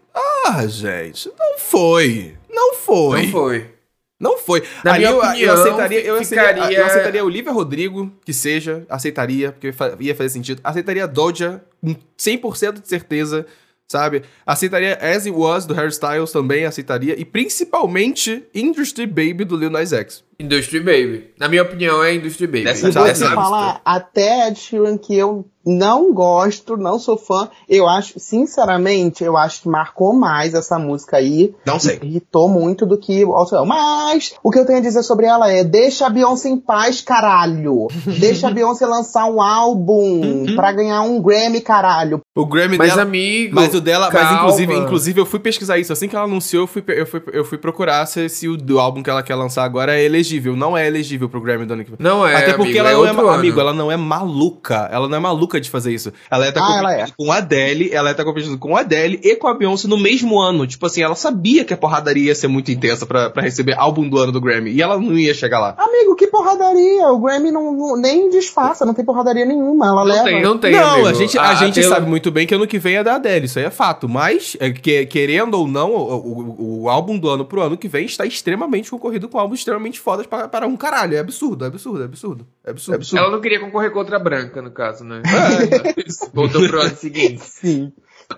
[0.45, 2.35] Ah, gente, não foi.
[2.49, 3.23] Não foi.
[3.23, 3.71] Não foi.
[4.19, 4.63] Não foi.
[4.83, 8.33] Na Ali minha eu, opinião, eu aceitaria, eu aceitaria, ficaria- eu aceitaria Olivia Rodrigo, que
[8.33, 10.59] seja, aceitaria, porque ia fazer sentido.
[10.63, 13.45] Aceitaria Doja, com 100% de certeza,
[13.87, 14.23] sabe?
[14.43, 17.13] Aceitaria As It Was, do Harry Styles, também aceitaria.
[17.19, 20.23] E principalmente Industry Baby, do Lil Nas X.
[20.39, 21.31] Industry Baby.
[21.39, 22.63] Na minha opinião, é Industry Baby.
[22.65, 27.49] Dessa- E vou te falar, até Ed Sheeran, que eu não gosto, não sou fã,
[27.67, 31.53] eu acho, sinceramente, eu acho que marcou mais essa música aí.
[31.65, 31.99] Não sei.
[32.01, 35.51] Irritou muito do que o Alto Mas, o que eu tenho a dizer sobre ela
[35.51, 37.87] é, deixa a Beyoncé em paz, caralho.
[38.19, 42.21] Deixa a Beyoncé lançar um álbum pra ganhar um Grammy, caralho.
[42.35, 43.01] O Grammy Mas, dela.
[43.01, 43.55] amigo.
[43.55, 44.39] Mas o dela, mas calma.
[44.39, 45.91] inclusive, inclusive eu fui pesquisar isso.
[45.91, 48.79] Assim que ela anunciou, eu fui, eu fui, eu fui procurar se, se o do
[48.79, 50.55] álbum que ela quer lançar agora é elegível.
[50.55, 51.97] Não é elegível pro Grammy do ano que vem.
[51.99, 53.29] Não é, Até porque amigo, ela é não é, ano.
[53.29, 54.89] amigo, ela não é maluca.
[54.91, 56.11] Ela não é maluca de fazer isso.
[56.29, 59.19] Ela ia estar Ah, ela competindo com a Adele, ela estar competindo com a Adele
[59.23, 60.67] e com a Beyoncé no mesmo ano.
[60.67, 64.07] Tipo assim, ela sabia que a porradaria ia ser muito intensa pra, pra receber álbum
[64.07, 64.71] do ano do Grammy.
[64.71, 65.75] E ela não ia chegar lá.
[65.77, 67.07] Amigo, que porradaria.
[67.07, 69.87] O Grammy não, não- nem disfarça, não tem porradaria nenhuma.
[69.87, 70.23] Ela leva.
[70.23, 71.07] tem, não tem, não, amigo.
[71.07, 73.45] a gente, a, gente Taylor- sabe muito bem que ano que vem é da Adele,
[73.45, 74.07] isso aí é fato.
[74.07, 77.87] Mas, é, que- querendo ou não, o, o- o álbum do ano pro ano que
[77.87, 81.15] vem está extremamente concorrido com álbuns extremamente fodas para, para um caralho.
[81.15, 82.47] É absurdo, é absurdo, é absurdo.
[82.65, 82.93] É absurdo.
[82.93, 83.21] É absurdo.
[83.23, 85.21] Ela não queria concorrer contra a branca, no caso, né?
[86.33, 87.41] Voltou pro ano seguinte.
[87.43, 87.91] Sim.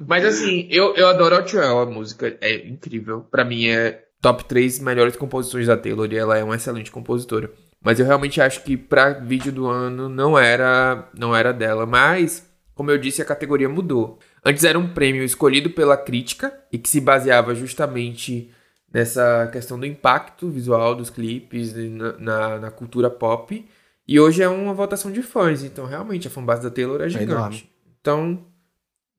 [0.07, 3.25] Mas assim, eu, eu adoro Outwell, a música é incrível.
[3.31, 7.49] Pra mim é top 3 melhores composições da Taylor e ela é uma excelente compositora.
[7.81, 11.85] Mas eu realmente acho que pra vídeo do ano não era, não era dela.
[11.85, 14.19] Mas, como eu disse, a categoria mudou.
[14.43, 18.51] Antes era um prêmio escolhido pela crítica e que se baseava justamente
[18.91, 23.65] nessa questão do impacto visual dos clipes na, na, na cultura pop.
[24.07, 25.63] E hoje é uma votação de fãs.
[25.63, 27.31] Então, realmente, a fanbase da Taylor é gigante.
[27.31, 27.69] enorme.
[28.01, 28.45] então,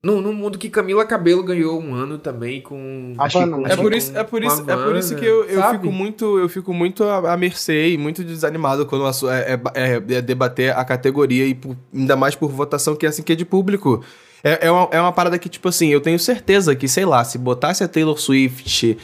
[0.03, 3.13] no, no mundo que Camila Cabelo ganhou um ano também com.
[3.19, 5.43] A acho que É por com- isso, é por isso, é por isso que eu,
[5.45, 9.61] eu fico muito, eu fico muito à à mercê e muito desanimado quando é, é-
[9.75, 13.31] é- é debater a categoria e por- ainda mais por votação que é assim que
[13.31, 14.03] é de público.
[14.43, 17.23] É, é, uma, é uma parada que, tipo assim, eu tenho certeza que, sei lá,
[17.23, 18.97] se botasse a Taylor Swift,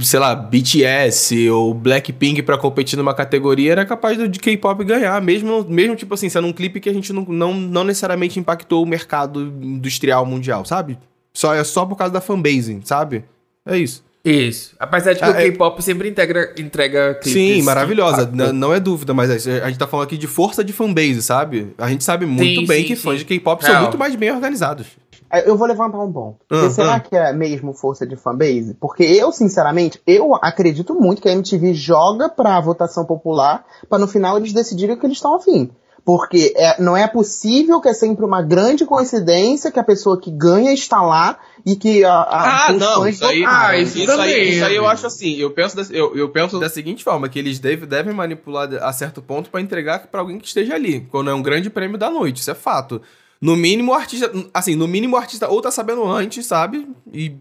[0.00, 5.20] sei lá, BTS ou Blackpink pra competir numa categoria, era capaz do- de K-pop ganhar,
[5.20, 8.82] mesmo, mesmo, tipo assim, sendo um clipe que a gente não, não, não necessariamente impactou
[8.82, 10.98] o mercado industrial mundial, sabe?
[11.34, 13.24] Só, é só por causa da fanbase, sabe?
[13.64, 14.04] É isso.
[14.28, 14.74] Isso.
[14.78, 17.32] Apesar de que Ah, o é- K-pop sempre integra, entrega clipes.
[17.32, 18.22] Sim, maravilhosa.
[18.22, 18.52] impacto.
[18.52, 21.72] não é dúvida, mas a gente tá falando aqui de força de fanbase, sabe?
[21.78, 23.18] A gente sabe muito Sim, bem sim, que fãs sim.
[23.18, 24.86] de K-pop são muito mais bem organizados.
[25.30, 26.38] É, Eu vou levantar um ponto.
[26.50, 27.00] Ah, será ah.
[27.00, 28.76] que é mesmo força de fanbase?
[28.80, 34.06] Porque eu, sinceramente, eu acredito muito que a MTV joga pra votação popular pra no
[34.06, 35.70] final eles decidirem o que eles estão afim.
[36.06, 40.30] Porque é, não é possível que é sempre uma grande coincidência que a pessoa que
[40.30, 41.36] ganha está lá
[41.66, 43.44] e que a, a, Ah, não, isso aí.
[43.44, 46.28] Ah, isso isso, também, aí, isso aí eu acho assim, eu penso, desse- eu, eu
[46.28, 50.20] penso Da seguinte forma, que eles deve- devem manipular a certo ponto pra entregar pra
[50.20, 53.02] alguém que esteja ali, quando é um grande prêmio da noite, isso é fato.
[53.40, 56.86] No mínimo, o artista, assim, no mínimo o artista ou tá sabendo antes, sabe?
[57.12, 57.34] E,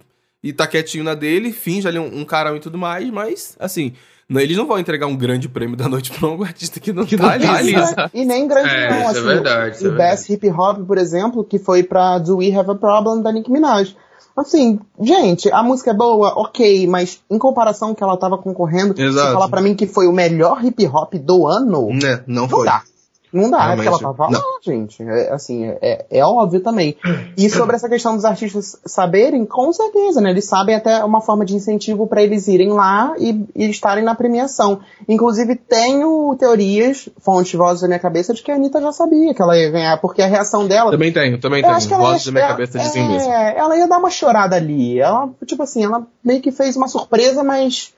[0.43, 3.93] e tá quietinho na dele, finge ali um, um carão e tudo mais, mas, assim,
[4.30, 7.05] não- eles não vão entregar um grande prêmio da noite pra um artista que não
[7.05, 7.43] tá ali.
[7.45, 9.21] tá ali, Isso é- e nem grande É, não, isso é assim.
[9.23, 12.71] verdade, isso é o Best Hip Hop, por exemplo, que foi pra Do We Have
[12.71, 13.95] a Problem, da Nicki Minaj.
[14.38, 19.28] Assim, gente, a música é boa, ok, mas em comparação que ela tava concorrendo, Exato.
[19.28, 22.49] você falar pra mim que foi o melhor hip hop do ano, né, não não
[22.49, 22.65] foi.
[22.65, 22.82] dá.
[23.32, 25.03] Não dá, é Realmente, porque ela tava lá, gente.
[25.03, 26.95] É, assim, é, é óbvio também.
[27.38, 30.30] E sobre essa questão dos artistas saberem, com certeza, né?
[30.30, 34.15] Eles sabem até uma forma de incentivo para eles irem lá e, e estarem na
[34.15, 34.80] premiação.
[35.07, 39.41] Inclusive, tenho teorias, fontes vozes da minha cabeça, de que a Anitta já sabia que
[39.41, 40.91] ela ia ganhar, porque a reação dela.
[40.91, 42.05] Também tenho, também Eu acho que tenho.
[42.05, 43.32] Vozes ia, da minha cabeça dizem é, mesmo.
[43.32, 44.99] Ela ia dar uma chorada ali.
[44.99, 47.95] Ela, tipo assim, ela meio que fez uma surpresa, mas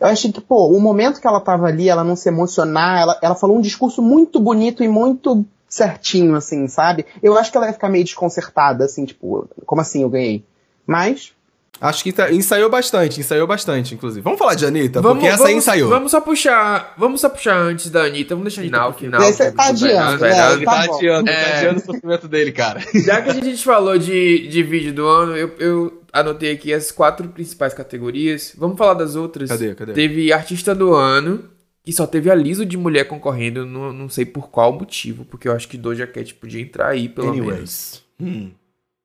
[0.00, 3.18] eu achei que, pô, o momento que ela tava ali, ela não se emocionar, ela,
[3.22, 7.04] ela falou um discurso muito bonito e muito certinho, assim, sabe?
[7.22, 10.44] Eu acho que ela ia ficar meio desconcertada, assim, tipo, como assim eu ganhei?
[10.86, 11.32] Mas,
[11.78, 14.22] Acho que ensa- ensaiou bastante, ensaiou bastante, inclusive.
[14.22, 15.90] Vamos falar de Anitta, Vamos, porque essa aí ensaiou.
[15.90, 16.94] Vamos só puxar.
[16.96, 18.34] Vamos só puxar antes da Anitta.
[18.34, 19.20] Vamos deixar a Anitta Final, pro final.
[19.20, 20.52] Você que tá adiando, né?
[20.54, 21.44] Ele Tá tá adiando, É.
[21.44, 22.80] tá adiando o sofrimento dele, cara.
[23.04, 26.90] Já que a gente falou de, de vídeo do ano, eu, eu anotei aqui as
[26.90, 28.54] quatro principais categorias.
[28.56, 29.48] Vamos falar das outras.
[29.48, 29.92] Cadê, cadê?
[29.92, 31.50] Teve artista do ano,
[31.86, 35.46] e só teve a Liso de mulher concorrendo, não, não sei por qual motivo, porque
[35.46, 37.46] eu acho que Doja Cat podia entrar aí, pelo menos.
[37.48, 38.02] Anyways.
[38.20, 38.50] Hum.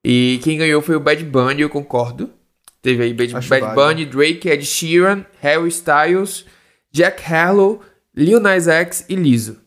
[0.03, 2.31] E quem ganhou foi o Bad Bunny, eu concordo.
[2.81, 3.75] Teve aí Bad, Bad.
[3.75, 6.45] Bunny, Drake, Ed Sheeran, Harry Styles,
[6.91, 7.81] Jack Harlow,
[8.15, 9.61] Lil Nas X e Lizzo.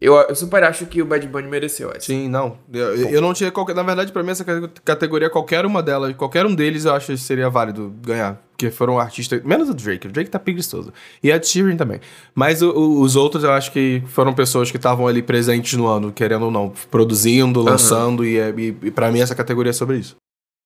[0.00, 2.06] Eu, eu super acho que o Bad Bunny mereceu essa.
[2.06, 2.56] Sim, não.
[2.72, 3.74] Eu, eu não tinha qualquer.
[3.74, 7.06] Na verdade, pra mim, essa cate- categoria, qualquer uma delas, qualquer um deles, eu acho
[7.06, 8.40] que seria válido ganhar.
[8.52, 9.42] Porque foram artistas.
[9.42, 10.06] Menos o Drake.
[10.06, 10.92] O Drake tá preguiçoso.
[11.22, 12.00] E Ed Sheeran também.
[12.34, 15.86] Mas o- o- os outros, eu acho que foram pessoas que estavam ali presentes no
[15.88, 18.24] ano, querendo ou não, produzindo, lançando.
[18.24, 20.14] E, é- e, e pra mim, essa categoria é sobre isso.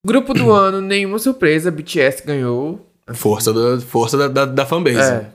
[0.07, 2.87] Grupo do ano, nenhuma surpresa, BTS ganhou.
[3.15, 4.99] Força, da, força da, da, da fanbase.
[4.99, 5.27] É.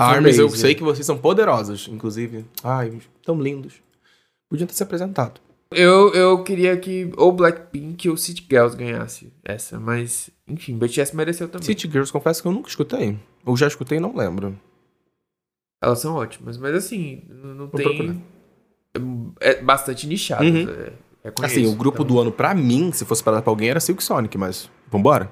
[0.00, 2.44] Arms, eu sei que vocês são poderosos, inclusive.
[2.62, 3.74] Ai, tão lindos.
[4.50, 5.40] Podiam ter se apresentado.
[5.70, 11.48] Eu, eu queria que ou Blackpink ou City Girls ganhasse essa, mas enfim, BTS mereceu
[11.48, 11.64] também.
[11.64, 13.18] City Girls, confesso que eu nunca escutei.
[13.44, 14.58] Ou já escutei e não lembro.
[15.82, 18.14] Elas são ótimas, mas assim, não, Vou procurar.
[18.14, 18.22] tem.
[19.40, 20.44] É bastante nichado.
[20.44, 20.68] Uhum.
[20.68, 20.92] é,
[21.24, 22.14] reconheço, Assim, o grupo então.
[22.16, 25.30] do ano, pra mim, se fosse pra dar pra alguém, era Silk Sonic, mas vambora?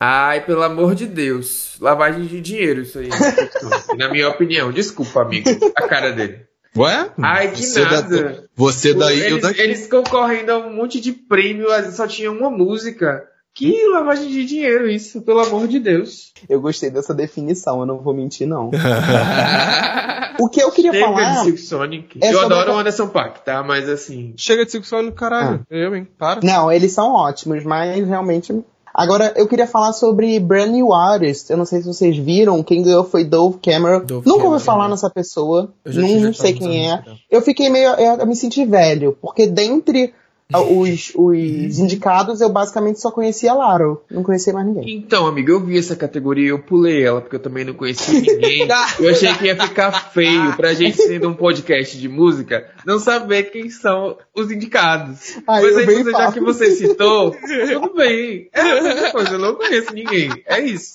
[0.00, 1.76] Ai, pelo amor de Deus.
[1.80, 3.08] Lavagem de dinheiro, isso aí.
[3.96, 4.70] Na minha opinião.
[4.72, 5.48] Desculpa, amigo.
[5.76, 6.40] A cara dele.
[6.76, 7.10] Ué?
[7.22, 8.22] Ai, que Você nada.
[8.32, 9.60] da- Você daí, eu eles, daqui.
[9.60, 13.22] eles concorrendo a um monte de prêmio, só tinha uma música.
[13.54, 16.32] Que lavagem de dinheiro isso, pelo amor de Deus.
[16.48, 18.70] eu gostei dessa definição, eu não vou mentir, não.
[20.40, 21.44] o que eu queria Chega de falar.
[21.44, 22.18] Silk Sonic.
[22.20, 23.62] é eu adoro a- o Anderson Paak, tá?
[23.62, 24.34] Mas assim.
[24.36, 25.64] Chega de Silk Sonic, caralho.
[25.70, 26.08] Eu, hein?
[26.18, 26.40] Para.
[26.42, 28.52] Não, eles são ótimos, mas realmente.
[28.94, 31.50] Agora, eu queria falar sobre Brand New Artist.
[31.50, 34.04] Eu não sei se vocês viram, quem ganhou foi Dove Cameron.
[34.04, 34.90] Dove Nunca Cameron, ouvi falar né?
[34.90, 35.72] nessa pessoa.
[35.84, 37.02] Não, sei quem é.
[37.28, 37.88] Eu fiquei meio.
[37.90, 40.14] Eu, eu me senti velho, porque dentre
[40.52, 44.02] os, os indicados eu basicamente só conhecia Laro.
[44.10, 44.96] Não conhecia mais ninguém.
[44.96, 48.20] Então, amigo, eu vi essa categoria e eu pulei ela, porque eu também não conhecia
[48.20, 48.68] ninguém.
[49.00, 53.44] eu achei que ia ficar feio pra gente, sendo um podcast de música, não saber
[53.44, 55.36] quem são os indicados.
[55.38, 57.30] Ah, Mas eu aí, você, já que você citou,
[57.72, 58.48] tudo bem.
[58.52, 60.30] É a mesma coisa, eu não conheço ninguém.
[60.46, 60.92] É isso.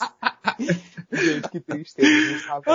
[1.11, 2.07] Gente, que tristeza.
[2.31, 2.65] não sabe.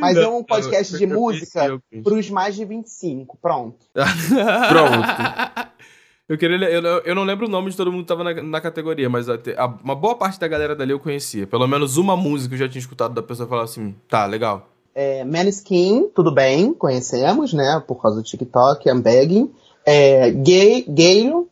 [0.00, 3.38] Mas é um podcast de música pros mais de 25.
[3.40, 3.86] Pronto.
[3.94, 5.70] Pronto.
[6.28, 8.42] Eu, queria, eu, não- eu não lembro o nome de todo mundo que tava na,
[8.42, 11.46] na categoria, mas até- a- uma boa parte da galera dali eu conhecia.
[11.46, 14.68] Pelo menos uma música eu já tinha escutado da pessoa falar assim, tá, legal.
[14.94, 17.80] É, Maneskin, tudo bem, conhecemos, né?
[17.86, 19.52] Por causa do TikTok, I'm begging.
[19.84, 21.46] É, Gay, Gale,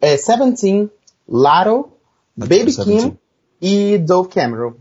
[0.00, 0.88] é, Seventeen,
[1.28, 1.90] Laro,
[2.36, 2.72] Baby.
[2.76, 3.16] Kim
[3.60, 4.74] e Dove Cameron.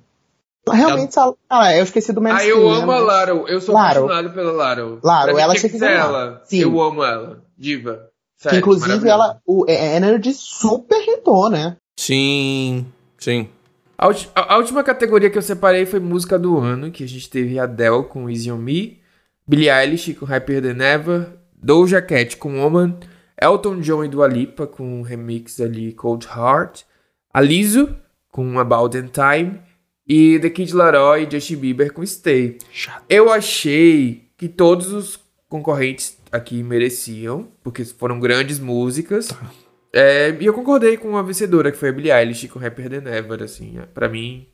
[0.69, 2.49] Realmente, ela- ah, eu esqueci do Ah, Maneskin.
[2.49, 3.45] eu né, amo a mas- Laro.
[3.47, 4.03] Eu sou Laro.
[4.05, 4.99] apaixonado pela Laro.
[5.03, 6.41] Laro, ela tinha que que ser ela.
[6.45, 6.59] Sim.
[6.59, 7.41] Eu amo ela.
[7.57, 8.07] Diva.
[8.37, 9.13] Que, Sério, inclusive, maravilhosa.
[9.23, 11.77] ela, o é, Energy super hitou, né?
[11.99, 12.85] Sim,
[13.17, 13.49] sim.
[13.97, 17.07] A, ulti- a- a última categoria que eu separei foi música do ano, que a
[17.07, 18.99] gente teve Adele com Easy On Me,
[19.47, 22.97] Billie Eilish com Hyper Than Ever, Doja Cat com Woman,
[23.39, 26.81] Elton John e Dua Lipa com um remix ali Cold Heart,
[27.33, 27.95] a Lizzo
[28.31, 29.61] com About That Time
[30.13, 32.57] e The Kid Laroi e Justin Bieber com Stay.
[33.07, 39.29] Eu achei que todos os concorrentes aqui mereciam, porque foram grandes músicas.
[39.93, 43.09] É, e eu concordei com a vencedora, que foi a Billie Eilish com Rapper Than
[43.09, 43.77] Ever, assim.
[43.79, 44.47] é, Pra mim,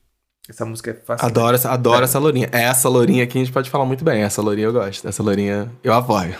[0.47, 1.25] essa música é fácil.
[1.25, 2.49] Adoro, essa- adoro essa lourinha.
[2.51, 4.21] Essa lourinha aqui a gente pode falar muito bem.
[4.21, 5.07] Essa lourinha eu gosto.
[5.07, 6.35] Essa lourinha eu apoio.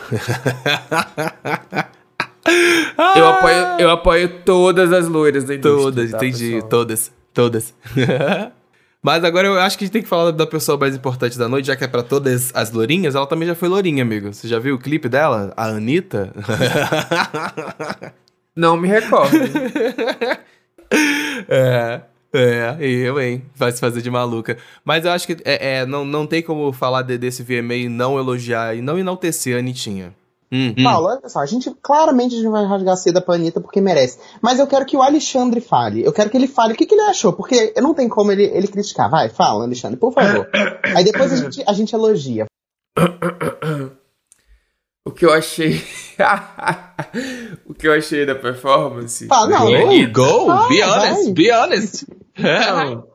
[3.16, 5.84] Eu apoio, eu apoio todas as loiras da indústria.
[5.84, 6.52] Todas, tá, entendi.
[6.54, 6.70] pessoal?
[6.70, 7.74] Todas, todas.
[9.02, 11.48] Mas agora eu acho que a gente tem que falar da pessoa mais importante da
[11.48, 13.16] noite, já que é pra todas as lourinhas.
[13.16, 14.34] Ela também já foi lourinha, amigo.
[14.34, 15.54] Você já viu o clipe dela?
[15.56, 16.34] A Anitta?
[18.56, 19.38] Não me recordo.
[21.48, 22.02] é.
[22.34, 23.42] É, eu, hein?
[23.56, 24.58] Vai se fazer de maluca.
[24.84, 27.90] Mas eu acho que é, é, não, não tem como falar de- desse VMA e
[27.90, 30.14] não elogiar e não enaltecer a Anitinha.
[30.52, 30.74] Hum.
[30.82, 33.82] Paulo, olha só, a gente claramente a gente vai rasgar a seda pra Anitta porque
[33.82, 34.18] merece.
[34.42, 36.06] Mas eu quero que o Alexandre fale.
[36.06, 38.44] Eu quero que ele fale o que, que ele achou, porque não tem como ele,
[38.46, 39.10] ele criticar.
[39.10, 40.50] Vai, fala, Alexandre, por favor.
[40.96, 42.46] Aí depois a gente, a gente elogia.
[45.06, 45.82] O que eu achei.
[47.66, 49.26] o que eu achei da performance.
[49.28, 50.12] Fala, não, Anitta.
[50.12, 51.12] go, Ah, be vai.
[51.12, 52.06] honest, be honest.
[52.38, 53.08] Não.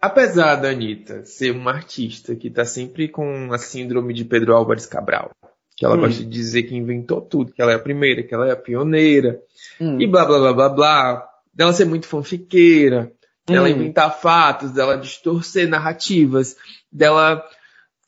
[0.00, 4.86] Apesar da Anitta ser uma artista que tá sempre com a síndrome de Pedro Álvares
[4.86, 5.30] Cabral,
[5.78, 6.00] que ela Hum.
[6.00, 8.56] gosta de dizer que inventou tudo, que ela é a primeira, que ela é a
[8.56, 9.38] pioneira,
[9.80, 10.00] Hum.
[10.00, 13.12] e blá blá blá blá blá, dela ser muito fanfiqueira,
[13.46, 13.72] dela Hum.
[13.72, 16.56] inventar fatos, dela distorcer narrativas,
[16.90, 17.44] dela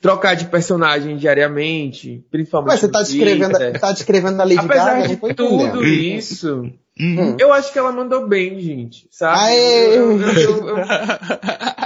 [0.01, 3.81] trocar de personagem diariamente, principalmente Mas você tá descrevendo, Twitter.
[3.81, 5.09] tá descrevendo a Lady Apesar Gaga?
[5.09, 6.63] de tô tudo isso,
[6.99, 7.37] Hum.
[7.39, 9.39] eu acho que ela mandou bem, gente, sabe?
[9.39, 9.97] Aê!
[9.97, 10.79] Eu- eu- eu-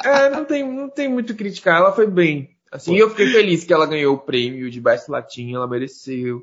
[0.04, 2.53] é, não tem, não tem muito criticar, ela foi bem.
[2.74, 6.42] Assim, eu fiquei feliz que ela ganhou o prêmio de Best Latin, ela mereceu.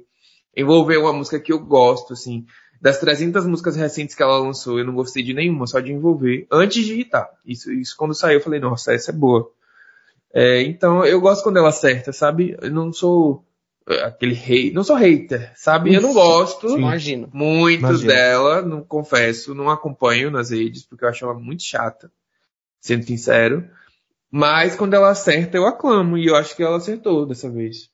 [0.55, 2.45] Envolveu uma música que eu gosto, assim.
[2.79, 6.47] Das 300 músicas recentes que ela lançou, eu não gostei de nenhuma, só de envolver.
[6.49, 7.29] Antes de irritar.
[7.45, 9.51] Isso, isso quando saiu, eu falei, nossa, essa é boa.
[10.33, 12.55] É, então, eu gosto quando ela acerta, sabe?
[12.61, 13.43] Eu não sou
[13.89, 15.93] é, aquele rei, não sou hater, sabe?
[15.93, 17.29] Eu não gosto Imagino.
[17.33, 18.13] muito Imagina.
[18.13, 22.09] dela, não confesso, não acompanho nas redes, porque eu acho ela muito chata,
[22.79, 23.69] sendo sincero.
[24.31, 27.91] Mas quando ela acerta, eu aclamo, e eu acho que ela acertou dessa vez.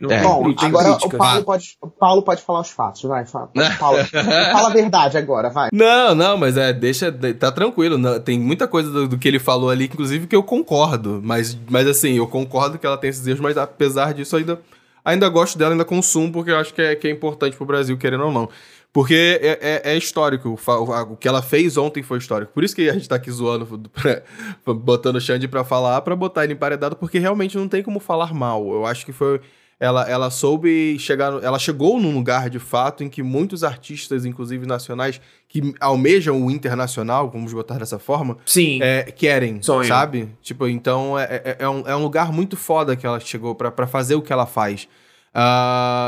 [0.00, 0.22] Não É.
[0.22, 1.10] Bom, crítica, agora o.
[1.10, 3.24] Paulo, pode, o Paulo pode falar os fatos, vai.
[3.24, 5.68] Fala, Paulo, fala a verdade agora, vai.
[5.72, 7.96] Não, não, mas é, deixa, tá tranquilo.
[7.96, 11.20] não, tem muita coisa do, do que ele falou ali, que, inclusive, que eu concordo.
[11.22, 14.60] Mas, mas assim, eu concordo que ela tem esses erros, mas apesar disso, ainda,
[15.04, 17.96] ainda gosto dela, ainda consumo, porque eu acho que é, que é importante pro Brasil,
[17.96, 18.48] querendo ou não.
[18.94, 20.56] Porque é, é- é histórico.
[21.10, 22.52] O, que ela fez ontem foi histórico.
[22.52, 23.66] Por isso que a gente tá aqui zoando,
[24.64, 28.32] botando o Xande pra falar, pra botar ele emparedado, porque realmente não tem como falar
[28.32, 28.72] mal.
[28.72, 29.40] Eu acho que foi.
[29.80, 31.42] Ela, ela soube chegar.
[31.42, 36.48] Ela chegou num lugar de fato em que muitos artistas, inclusive nacionais, que almejam o
[36.48, 39.88] internacional, vamos botar dessa forma, Sim, é, querem, Sonho.
[39.88, 40.28] sabe?
[40.40, 43.86] Tipo, então é, é, é um, é um lugar muito foda que ela chegou pra
[43.88, 44.86] fazer o que ela faz.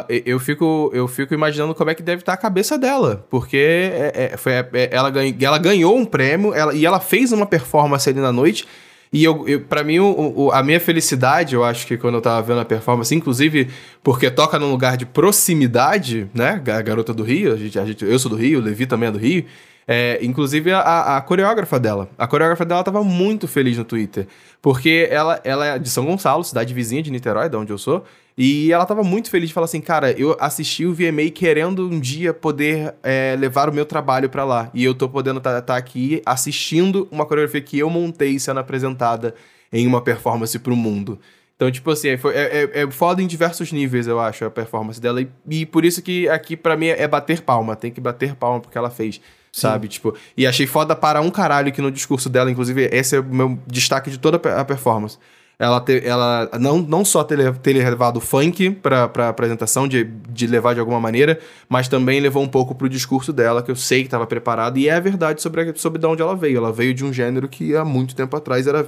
[0.09, 3.57] E- eu, fico, eu fico imaginando como é que deve estar a cabeça dela, porque
[3.57, 7.47] é- é- foi, é- ela, ganha- ela ganhou um prêmio ela, e ela fez uma
[7.47, 8.67] performance ali na noite.
[9.13, 12.21] E eu, eu, para mim, o, o- a minha felicidade, eu acho que quando eu
[12.21, 13.69] tava vendo a performance, inclusive
[14.03, 16.61] porque toca num lugar de proximidade, né?
[16.67, 19.13] A garota do Rio, a gente, a gente- eu sou do Rio, Levi também é
[19.13, 19.45] do Rio.
[19.89, 22.09] É, inclusive a, a coreógrafa dela.
[22.19, 24.27] A coreógrafa dela tava muito feliz no Twitter.
[24.61, 28.05] Porque ela, ela é de São Gonçalo, cidade vizinha de Niterói, de onde eu sou.
[28.39, 31.99] E ela tava muito feliz de falar assim, cara, eu assisti o VMA querendo um
[31.99, 34.71] dia poder é, levar o meu trabalho pra lá.
[34.75, 39.35] E eu tô podendo estar aqui assistindo uma coreografia que eu montei sendo apresentada
[39.73, 41.19] em uma performance pro mundo.
[41.57, 45.01] Então, tipo assim, foi, é, é, é foda em diversos níveis, eu acho, a performance
[45.01, 45.23] dela.
[45.23, 47.75] E, e por isso que aqui, pra mim, é bater palma.
[47.75, 49.19] Tem que bater palma porque ela fez,
[49.51, 49.89] sabe?
[49.89, 53.25] Tipo, e achei foda para um caralho que no discurso dela, inclusive, esse é o
[53.25, 55.17] meu destaque de toda a performance.
[55.59, 59.89] Ela, ter, ela não, não só ter, le- ter levado o funk pra, pra apresentação,
[59.89, 63.71] de, de levar de alguma maneira, mas também levou um pouco pro discurso dela, que
[63.71, 66.37] eu sei que estava preparado, e é a verdade sobre, a- sobre de onde ela
[66.37, 66.59] veio.
[66.59, 68.87] Ela veio de um gênero que há muito tempo atrás era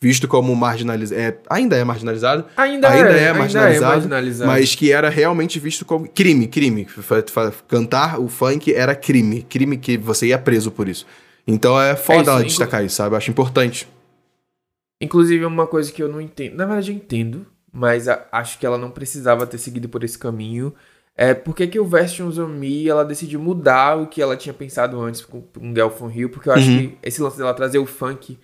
[0.00, 1.20] visto como marginalizado.
[1.20, 4.50] É, ainda é marginalizado, ainda, ainda é, é marginalizado, marginalizado.
[4.50, 6.86] mas que era realmente visto como crime, crime.
[7.68, 11.06] Cantar o funk era crime, crime que você ia preso por isso.
[11.46, 13.12] Então é foda isso, ela inclu- destacar isso, sabe?
[13.14, 13.86] Eu acho importante.
[15.00, 16.56] Inclusive, uma coisa que eu não entendo.
[16.56, 20.18] Na verdade, eu entendo, mas a- acho que ela não precisava ter seguido por esse
[20.18, 20.74] caminho.
[21.16, 25.00] É por que, o Versions on Me ela decidiu mudar o que ela tinha pensado
[25.00, 26.78] antes com com from Rio, porque eu acho Uhum.
[26.90, 28.38] que esse lance dela trazer o funk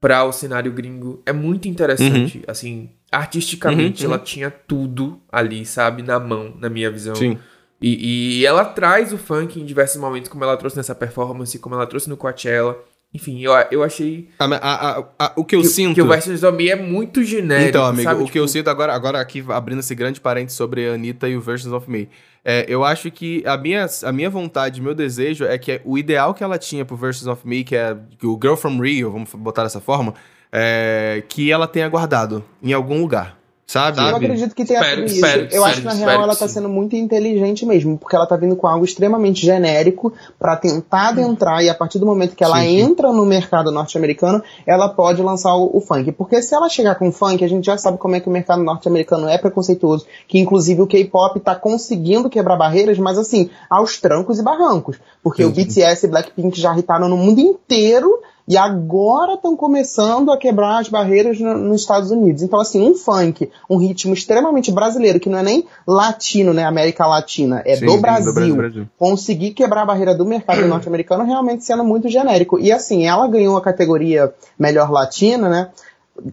[0.00, 2.42] para o cenário gringo é muito interessante.
[2.46, 7.14] Assim, artisticamente, Uhum, ela tinha tudo ali, sabe, na mão, na minha visão.
[7.16, 7.38] Sim.
[7.80, 11.74] E, e ela traz o funk em diversos momentos, como ela trouxe nessa performance, como
[11.74, 12.78] ela trouxe no Coachella.
[13.14, 15.94] Enfim, eu, eu achei A- a- a- o que eu que, sinto.
[15.94, 17.70] que o Versus Zombie é muito genérico.
[17.70, 18.22] Então, amigo, sabe?
[18.22, 21.26] o que eu Tipo, sinto agora, agora aqui abrindo esse grande parênteses sobre a Anitta
[21.26, 22.06] e o Versions of Me.
[22.44, 26.34] É, eu acho que a minha, a minha vontade, meu desejo é que o ideal
[26.34, 29.62] que ela tinha pro Versions of Me, que é o Girl from Rio, vamos botar
[29.62, 30.12] dessa forma,
[30.52, 33.37] é que ela tenha guardado em algum lugar.
[33.70, 34.00] Sabe?
[34.00, 35.26] Eu acredito que tenha Espero- sido isso.
[35.26, 36.54] espero- Eu espero- acho que na real ela tá sim.
[36.54, 41.62] sendo muito inteligente mesmo, porque ela tá vindo com algo extremamente genérico pra tentar adentrar
[41.62, 42.78] e a partir do momento que ela Sim, sim.
[42.80, 46.10] entra no mercado norte-americano, ela pode lançar o, o funk.
[46.12, 48.62] Porque se ela chegar com funk, a gente já sabe como é que o mercado
[48.62, 54.38] norte-americano é preconceituoso, que inclusive o K-pop tá conseguindo quebrar barreiras, mas assim, aos trancos
[54.38, 54.96] e barrancos.
[55.22, 55.64] Porque o Sim.
[55.66, 58.18] BTS e Blackpink já irritaram no mundo inteiro
[58.48, 62.42] e agora estão começando a quebrar as barreiras no, nos Estados Unidos.
[62.42, 67.06] Então, assim, um funk, um ritmo extremamente brasileiro, que não é nem latino, né, América
[67.06, 68.88] Latina, é Sim, do Brasil, do Brasil, Brasil.
[68.98, 72.58] conseguir quebrar a barreira do mercado norte-americano realmente sendo muito genérico.
[72.58, 75.68] E assim, ela ganhou a categoria melhor latina, né?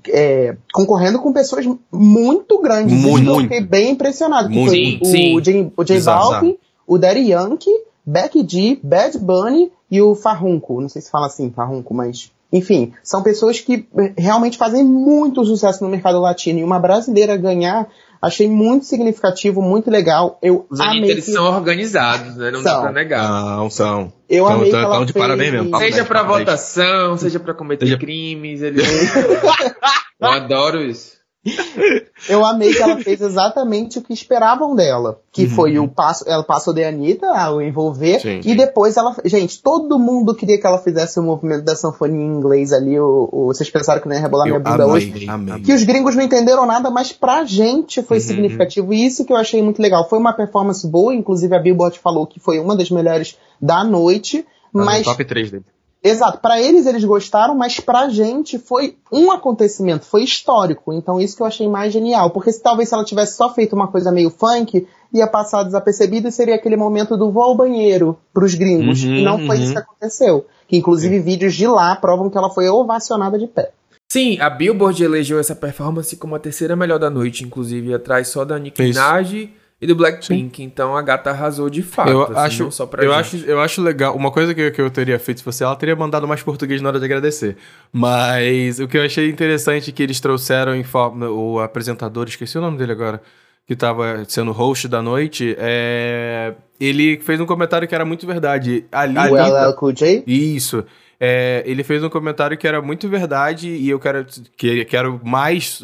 [0.09, 2.93] é, concorrendo com pessoas muito grandes.
[2.93, 3.49] Muito, eu muito.
[3.49, 4.49] fiquei bem impressionado.
[4.49, 4.69] que Muito.
[4.69, 5.41] foi Sim, o, sim.
[5.41, 6.01] J, o J.
[6.01, 6.57] Balvin,
[6.87, 7.71] o Daddy Yankee,
[8.05, 10.79] Becky G, Bad Bunny e o Farrunco.
[10.81, 12.31] Não sei se fala assim, Farrunco, mas...
[12.53, 16.59] Enfim, são pessoas que eh, realmente fazem muito sucesso no mercado latino.
[16.59, 17.87] E uma brasileira ganhar,
[18.21, 20.37] achei muito significativo, muito legal.
[20.41, 22.51] Eu Os amei eles que, são organizados, né?
[22.51, 22.81] Não dá São.
[22.83, 23.29] pra negar.
[23.57, 24.13] Não, são.
[24.29, 25.71] eu Então, amei então, que ela então, de fez- parabéns mesmo.
[25.71, 28.85] Papo Seja dez, pra votação, seja pra cometer Seja- crimes, eles...
[30.21, 31.17] Eu adoro isso.
[32.27, 35.19] Eu amei que ela fez exatamente o que esperavam dela.
[35.31, 35.49] Que Uhum.
[35.49, 38.55] foi o passo, ela passou de Anitta, a o envolver, Sim, e sim.
[38.55, 39.15] depois ela.
[39.25, 42.99] Gente, todo mundo queria que ela fizesse o movimento da sanfoninha em inglês ali.
[42.99, 45.27] O, o- vocês pensaram que não ia rebolar Eu minha bunda hoje.
[45.29, 45.63] amei, amei.
[45.63, 48.23] Que os gringos não entenderam nada, mas pra gente foi Uhum.
[48.23, 48.93] significativo.
[48.93, 50.09] E isso que eu achei muito legal.
[50.09, 54.41] Foi uma performance boa, inclusive a Billboard falou que foi uma das melhores da noite.
[54.41, 55.63] Tá no Mas top 3 dele.
[56.05, 60.93] Exato, pra eles eles gostaram, mas pra gente foi um acontecimento, foi histórico.
[60.93, 63.75] Então isso que eu achei mais genial, porque se talvez se ela tivesse só feito
[63.75, 68.15] uma coisa meio funk, ia passar desapercebido e seria aquele momento do vou ao banheiro
[68.31, 69.03] pros gringos.
[69.03, 69.63] Uhum, e não foi uhum.
[69.63, 70.45] isso que aconteceu.
[70.67, 73.71] Que inclusive vídeos de lá provam que ela foi ovacionada de pé.
[74.07, 78.45] Sim, a Billboard elegeu essa performance como a terceira melhor da noite, inclusive atrás só
[78.45, 78.99] da Nicki Isso.
[78.99, 79.49] Minaj
[79.81, 80.63] e do Blackpink.
[80.63, 83.19] Então a gata arrasou de fato, Eu assim, acho, não só pra eu gente.
[83.19, 84.15] acho, eu acho legal.
[84.15, 86.81] Uma coisa que, eu- que eu teria feito se fosse ela, teria mandado mais português
[86.81, 87.57] na hora de agradecer.
[87.91, 92.57] Mas o que eu achei interessante é que eles trouxeram em forma o apresentador, esqueci
[92.57, 93.21] o nome dele agora,
[93.67, 98.85] que tava sendo host da noite, é, ele fez um comentário que era muito verdade.
[98.91, 100.83] Ali, o LL Cool J, Isso.
[101.19, 104.25] É, ele fez um comentário que era muito verdade e eu quero,
[104.57, 105.81] que, quero mais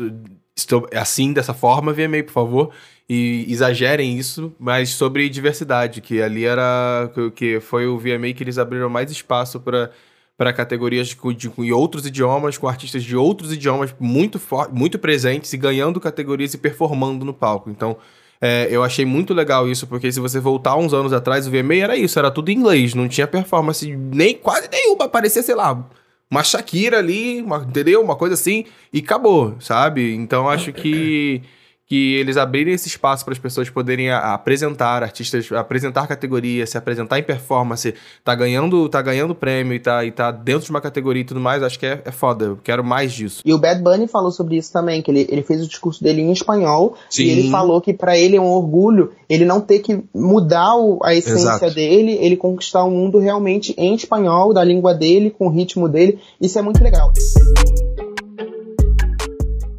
[0.56, 2.72] estou, assim, dessa forma, VMA, por favor.
[3.14, 7.12] E exagerem isso, mas sobre diversidade, que ali era.
[7.36, 9.92] que- foi o VMA que eles abriram mais espaço para
[10.38, 14.42] para categorias de, outros idiomas, com artistas de outros idiomas muito,
[14.72, 17.70] muito presentes e ganhando categorias e performando no palco.
[17.70, 17.96] Então,
[18.42, 21.76] é, eu achei muito legal isso, porque se você voltar uns anos atrás, o VMA
[21.84, 25.88] era isso, era tudo em inglês, não tinha performance nem quase nenhuma, parecia, sei lá,
[26.28, 28.02] uma Shakira ali, uma- entendeu?
[28.02, 30.16] Uma coisa assim, e acabou, sabe?
[30.16, 31.44] Então acho que,
[31.92, 36.78] que eles abrirem esse espaço para as pessoas poderem a- apresentar artistas, apresentar categoria, se
[36.78, 40.80] apresentar em performance, tá ganhando, tá ganhando prêmio e tá, e tá dentro de uma
[40.80, 42.46] categoria e tudo mais, acho que é, é foda.
[42.46, 43.42] Eu quero mais disso.
[43.44, 46.22] E o Bad Bunny falou sobre isso também, que ele, ele fez o discurso dele
[46.22, 47.24] em espanhol Sim.
[47.24, 50.98] e ele falou que pra ele é um orgulho ele não ter que mudar o-
[51.04, 51.76] a essência Exato.
[51.76, 56.20] dele, ele conquistar o mundo realmente em espanhol, da língua dele, com o ritmo dele.
[56.40, 57.12] Isso é muito legal.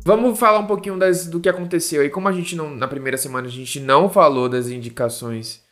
[0.05, 2.05] Vamos falar um pouquinho das, do que aconteceu.
[2.05, 5.63] E como a gente não, na primeira semana, a gente não falou das indicações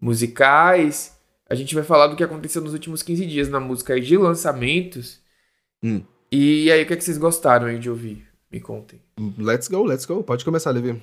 [0.00, 1.16] musicais,
[1.48, 4.16] a gente vai falar do que aconteceu nos últimos 15 dias na música aí de
[4.16, 5.20] lançamentos.
[5.82, 6.02] Hum.
[6.30, 8.24] E aí, o que, é que vocês gostaram aí de ouvir?
[8.50, 9.00] Me contem.
[9.36, 10.22] Let's go, let's go.
[10.22, 11.02] Pode começar, Levi.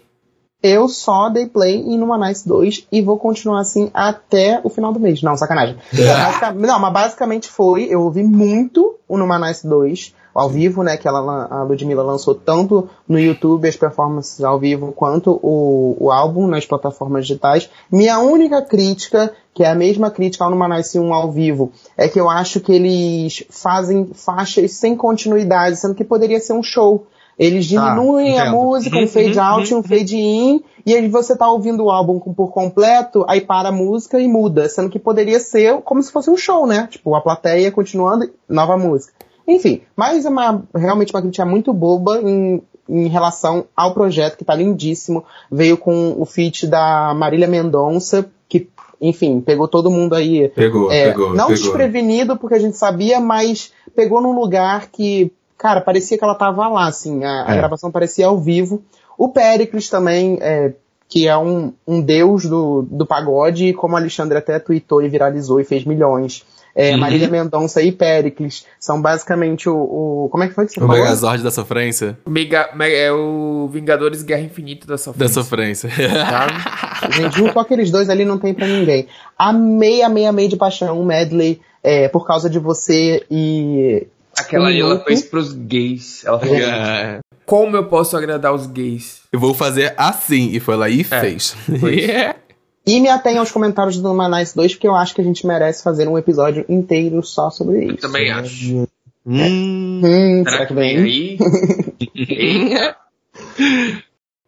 [0.61, 4.91] Eu só dei play em Numa Nice 2 e vou continuar assim até o final
[4.91, 5.21] do mês.
[5.21, 5.77] Não, sacanagem.
[6.57, 11.07] Não, mas basicamente foi, eu ouvi muito o Numa Nice 2 ao vivo, né, que
[11.07, 16.45] ela, a Ludmilla lançou tanto no YouTube as performances ao vivo quanto o, o álbum
[16.45, 17.67] nas plataformas digitais.
[17.91, 22.07] Minha única crítica, que é a mesma crítica ao Numa Nice 1 ao vivo, é
[22.07, 27.07] que eu acho que eles fazem faixas sem continuidade, sendo que poderia ser um show.
[27.37, 28.55] Eles Tá, diminuem a entendo.
[28.55, 31.91] música, um Uhum, fade uhum, out, um fade in, e aí você tá ouvindo o
[31.91, 36.11] álbum por completo, aí para a música e muda, sendo que poderia ser como se
[36.11, 36.87] fosse um show, né?
[36.89, 39.13] Tipo, a plateia continuando, nova música.
[39.47, 44.43] Enfim, mas é uma, realmente uma crítica muito boba em, em relação ao projeto, que
[44.43, 45.23] tá lindíssimo.
[45.51, 48.67] Veio com o feat da Marília Mendonça, que,
[48.99, 51.53] enfim, pegou todo mundo aí Pegou, é, pegou, não pegou.
[51.55, 56.67] desprevenido, porque a gente sabia, mas pegou num lugar que, cara, parecia que ela tava
[56.67, 57.57] lá, assim, a, a É.
[57.57, 58.81] gravação parecia ao vivo.
[59.17, 60.73] O Pericles também, é,
[61.09, 65.09] que é um, um deus do, do pagode, e como a Alexandre até tweetou e
[65.09, 66.43] viralizou e fez milhões.
[66.75, 66.99] É, Uhum.
[66.99, 70.85] Marília Mendonça e Pericles são basicamente o, o- Como é que foi que você O
[70.85, 71.01] falou?
[71.01, 72.15] Megazord da sofrência.
[72.27, 75.33] Mega, me- é o Vingadores Guerra Infinita da Da Sofrência.
[75.41, 75.89] sofrência.
[75.89, 77.09] Tá?
[77.13, 79.07] Gente, junto aqueles dois ali não tem pra ninguém.
[79.35, 84.05] Amei, amei, amei de paixão, um medley, é, por causa de você e
[84.39, 86.23] Aquela ali ela fez pros gays.
[86.25, 87.19] Ela falou, É.
[87.45, 89.21] como eu posso agradar os gays?
[89.31, 90.49] Eu vou fazer assim.
[90.51, 91.55] E foi lá e fez.
[92.89, 95.83] E me atenho aos comentários do Manice 2, porque eu acho que a gente merece
[95.83, 97.97] fazer um episódio inteiro só sobre isso.
[97.97, 98.87] também acho.
[99.25, 100.01] Hum.
[100.05, 100.97] Hum, será que vem?
[100.97, 101.37] aí?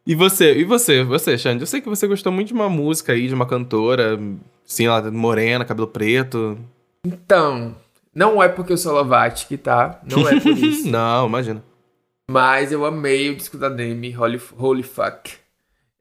[0.07, 1.61] E você, e você, você, Xande?
[1.61, 4.19] Eu sei que você gostou muito de uma música aí, de uma cantora,
[4.67, 6.57] assim, ela morena, cabelo preto.
[7.05, 7.75] Então,
[8.19, 10.01] não é porque eu sou Lovatic, tá?
[10.03, 10.89] Não é por isso.
[10.89, 11.63] Não, imagina.
[12.29, 15.31] Mas eu amei o disco da Demi, Holy, Holy Fuck.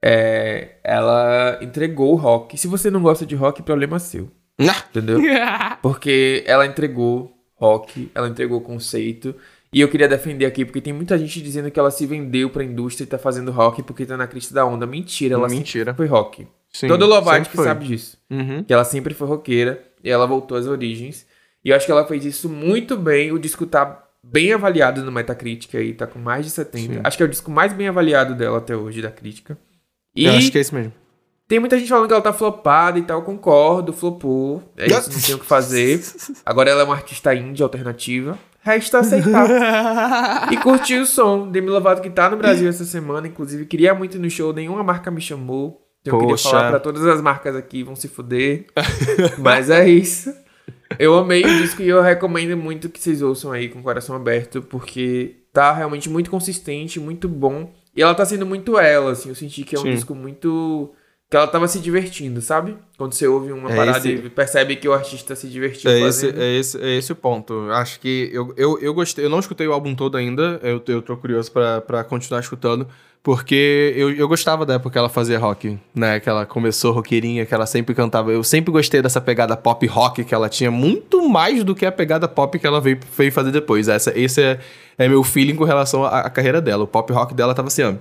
[0.04, 2.58] É, ela entregou o rock.
[2.58, 4.28] Se você não gosta de rock, problema seu.
[4.58, 5.20] Entendeu?
[5.80, 9.34] Porque ela entregou rock, ela entregou conceito.
[9.72, 12.64] E eu queria defender aqui, porque tem muita gente dizendo que ela se vendeu pra
[12.64, 14.86] indústria e tá fazendo rock porque tá na crista da onda.
[14.86, 15.90] Mentira, ela Mentira.
[15.92, 16.48] sempre foi rock.
[16.72, 18.16] Sim, Todo Lovatic sabe disso.
[18.30, 18.64] Uhum.
[18.64, 21.26] Que ela sempre foi roqueira e ela voltou às origens.
[21.64, 23.32] E eu acho que ela fez isso muito bem.
[23.32, 26.94] O disco tá bem avaliado no Metacritic aí, tá com mais de 70.
[26.94, 27.00] Sim.
[27.02, 29.56] Acho que é o disco mais bem avaliado dela até hoje, da crítica.
[30.14, 30.92] E Eu acho que é isso mesmo.
[31.46, 33.22] tem muita gente falando que ela tá flopada e tal.
[33.22, 34.62] Concordo, flopou.
[34.76, 36.02] É isso, não tem o que fazer.
[36.44, 38.38] Agora ela é uma artista indie alternativa.
[38.60, 40.52] Resta aceitar.
[40.52, 41.48] e curtir o som.
[41.50, 43.26] Demi Lovato que tá no Brasil essa semana.
[43.28, 44.52] Inclusive, queria muito ir no show.
[44.52, 45.80] Nenhuma marca me chamou.
[46.02, 46.50] Então eu queria Poxa.
[46.50, 47.82] falar pra todas as marcas aqui.
[47.82, 48.66] Vão se fuder.
[49.38, 50.34] Mas é isso.
[50.98, 54.14] Eu amei o disco e eu recomendo muito que vocês ouçam aí com o coração
[54.14, 54.62] aberto.
[54.62, 57.72] Porque tá realmente muito consistente, muito bom.
[57.96, 59.28] E ela tá sendo muito ela, assim.
[59.28, 59.90] Eu senti que é um Sim.
[59.90, 60.92] disco muito...
[61.30, 62.74] Que ela tava se divertindo, sabe?
[62.96, 66.00] Quando você ouve uma É parada esse- e percebe que o artista se divertiu É
[66.00, 66.42] esse, fazendo.
[66.42, 67.70] é, esse, é esse o ponto.
[67.70, 69.24] Acho que eu, eu, eu gostei.
[69.26, 70.58] Eu não escutei o álbum todo ainda.
[70.62, 72.88] Eu, eu tô curioso pra, pra continuar escutando.
[73.22, 76.18] Porque eu, eu gostava da época que ela fazia rock, né?
[76.18, 78.32] Que ela começou roqueirinha, que ela sempre cantava.
[78.32, 81.92] Eu sempre gostei dessa pegada pop rock que ela tinha, muito mais do que a
[81.92, 83.86] pegada pop que ela veio, veio fazer depois.
[83.88, 84.58] Essa, esse é,
[84.96, 86.84] é meu feeling com relação à, à carreira dela.
[86.84, 87.92] O pop rock dela tava assim, ó.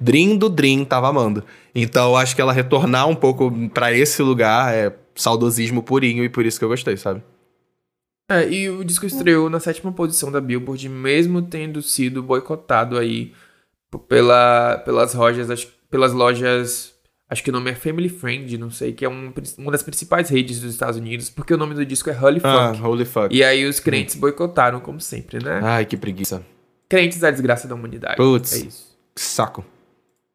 [0.00, 1.44] Dream do Dream, tava amando.
[1.74, 6.44] Então acho que ela retornar um pouco pra esse lugar é saudosismo purinho e por
[6.44, 7.22] isso que eu gostei, sabe?
[8.30, 13.32] É, e o disco estreou na sétima posição da Billboard, mesmo tendo sido boicotado aí
[14.08, 16.94] pela, pelas lojas, acho- pelas lojas,
[17.28, 20.28] acho que o nome é Family Friend, não sei, que é um, uma das principais
[20.30, 22.82] redes dos Estados Unidos, porque o nome do disco é Holy Ah, Fuck.
[22.86, 23.34] holy fuck.
[23.34, 25.60] E aí os crentes boicotaram, como sempre, né?
[25.62, 26.44] Ai, que preguiça.
[26.88, 28.16] Crentes da desgraça da humanidade.
[28.16, 28.52] Putz.
[28.54, 28.96] É isso.
[29.14, 29.64] Saco.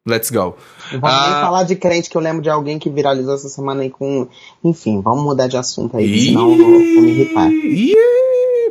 [0.08, 0.56] Let's go.
[0.92, 1.40] Não vamos nem Ah.
[1.42, 4.26] falar de crente que eu lembro de alguém que viralizou essa semana aí com.
[4.64, 7.50] Enfim, vamos mudar de assunto aí, senão eu vou, vou me irritar.
[7.52, 7.92] Ih,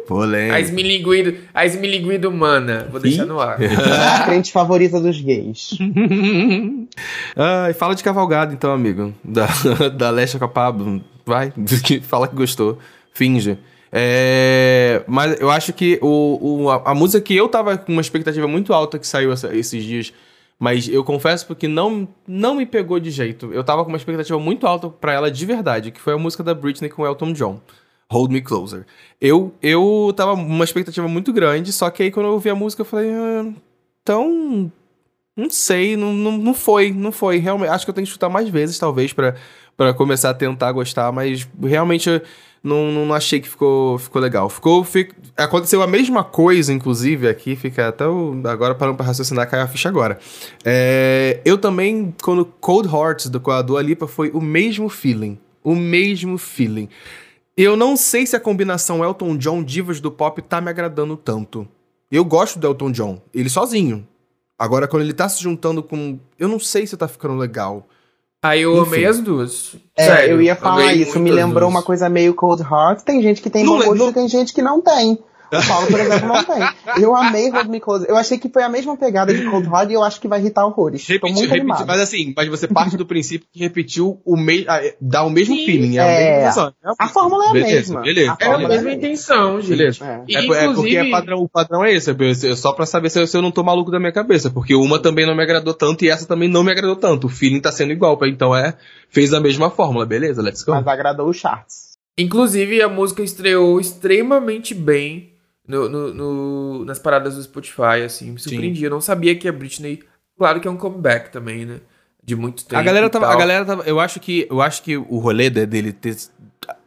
[0.03, 0.59] A polêmica.
[0.59, 2.88] esmilinguido, a esmilinguido humana.
[2.91, 3.59] Vou deixar no ar.
[3.61, 5.77] A crente favorita dos gays.
[7.36, 9.13] Ai, fala de cavalgada então, amigo.
[9.23, 9.47] Da,
[9.95, 10.99] da Lesha com a Pablo.
[11.25, 11.53] Vai,
[12.01, 12.80] fala que gostou.
[13.13, 13.57] Finge.
[13.91, 18.01] É, mas eu acho que o, o- a, a música que eu tava com uma
[18.01, 20.13] expectativa muito alta que saiu essa- esses dias,
[20.60, 23.53] mas eu confesso porque não, não me pegou de jeito.
[23.53, 26.43] Eu tava com uma expectativa muito alta pra ela de verdade, que foi a música
[26.43, 27.62] da Britney com Elton John.
[28.12, 28.86] Hold Me Closer.
[29.22, 32.82] Eu, eu tava uma expectativa muito grande, só que aí quando eu ouvi a música
[32.82, 33.53] eu falei, ah,
[34.01, 34.72] então
[35.39, 37.37] não sei, não, não, não foi, não foi.
[37.37, 41.11] Realmente, acho que eu tenho que escutar mais vezes, talvez, pra começar a tentar gostar,
[41.11, 42.21] mas realmente eu
[42.61, 44.49] não, não achei que ficou, ficou legal.
[44.49, 49.49] Ficou, fic- Aconteceu a mesma coisa, inclusive, aqui, fica até o, agora parando pra raciocinar,
[49.49, 50.19] cai a ficha agora.
[50.65, 55.39] É, eu também, quando Cold Hearts do, com a Dua Lipa, foi o mesmo feeling.
[55.63, 56.89] O mesmo feeling.
[57.55, 61.67] Eu não sei se a combinação Elton John Divas do Pop tá me agradando tanto.
[62.11, 64.05] Eu gosto do Elton John, ele sozinho.
[64.60, 66.20] Agora, quando ele tá se juntando com.
[66.38, 67.88] Eu não sei se tá ficando legal.
[68.43, 68.88] Aí eu Enfim.
[68.95, 69.76] amei as duas.
[69.97, 71.74] É, Sério, eu ia falar isso, me lembrou duas.
[71.74, 73.01] uma coisa meio Cold Heart.
[73.03, 75.18] Tem gente que tem Não bom gosto não- e tem gente que não tem.
[75.51, 77.03] O Paulo, por exemplo, não tem.
[77.03, 78.05] Eu amei Hold Me Close.
[78.07, 80.39] Eu achei que foi a mesma pegada de Cold Heart e eu acho que vai
[80.39, 81.05] irritar horrores.
[81.05, 81.87] Tô Repetiu, muito repetiu, animado.
[81.87, 84.65] mas assim, mas você parte do princípio que repetiu o mesmo.
[85.01, 86.19] Dá o mesmo Sim, feeling, é, a é.
[86.35, 86.73] mesma sensação.
[86.85, 88.01] É A fórmula é a beleza, mesma.
[88.01, 89.69] Beleza, A É a mesma intenção, gente.
[89.77, 90.05] Beleza.
[90.05, 90.23] É.
[90.27, 93.09] E, É, é porque inclusive- é padrão, o padrão é esse, é só pra saber
[93.09, 95.43] se eu, se eu não tô maluco da minha cabeça, porque uma também não me
[95.43, 97.27] agradou tanto e essa também não me agradou tanto.
[97.27, 98.75] O feeling tá sendo igual, então é,
[99.09, 100.71] fez a mesma fórmula, beleza, let's go.
[100.73, 101.89] Mas agradou os charts.
[102.17, 105.29] Inclusive, a música estreou extremamente bem
[105.70, 108.32] no, no- no- nas paradas do Spotify, assim.
[108.32, 108.84] Me surpreendi.
[108.84, 110.01] Eu não sabia que a Britney.
[110.38, 111.76] Claro que é um comeback também, né?
[112.24, 112.80] De muito tempo.
[112.80, 113.26] A galera tava.
[113.28, 113.36] tal.
[113.36, 113.84] A galera tava.
[113.84, 114.47] Eu acho que.
[114.49, 116.15] Eu acho que o rolê de- dele ter,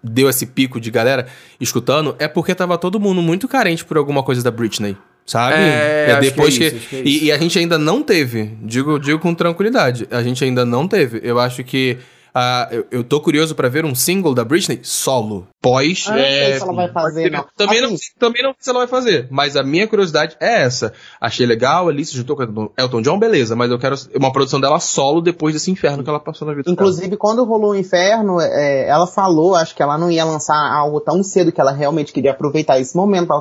[0.03, 1.26] deu esse pico de galera
[1.61, 4.97] escutando é porque tava todo mundo muito carente por alguma coisa da Britney.
[5.24, 5.55] Sabe?
[5.57, 8.57] É, que depois é isso, acho que é e, e a gente ainda não teve.
[8.62, 10.09] Digo, digo com tranquilidade.
[10.11, 11.20] A gente ainda não teve.
[11.22, 11.99] Eu acho que.
[12.35, 15.47] Ah, eu, eu tô curioso pra ver um single da Britney solo.
[15.61, 16.07] pós.
[16.09, 17.45] Ah, não é, se ela vai fazer, não.
[17.57, 20.62] Também, não, Assim- também não sei se ela vai fazer, mas a minha curiosidade é
[20.62, 20.93] essa.
[21.20, 24.61] Achei legal, ali se juntou com Elton- Elton John, beleza, mas eu quero uma produção
[24.61, 26.72] dela solo depois desse inferno que ela passou na vida dela.
[26.74, 30.99] Inclusive, quando rolou o inferno, é, ela falou, acho que ela não ia lançar algo
[31.01, 33.33] tão cedo que ela realmente queria aproveitar esse momento.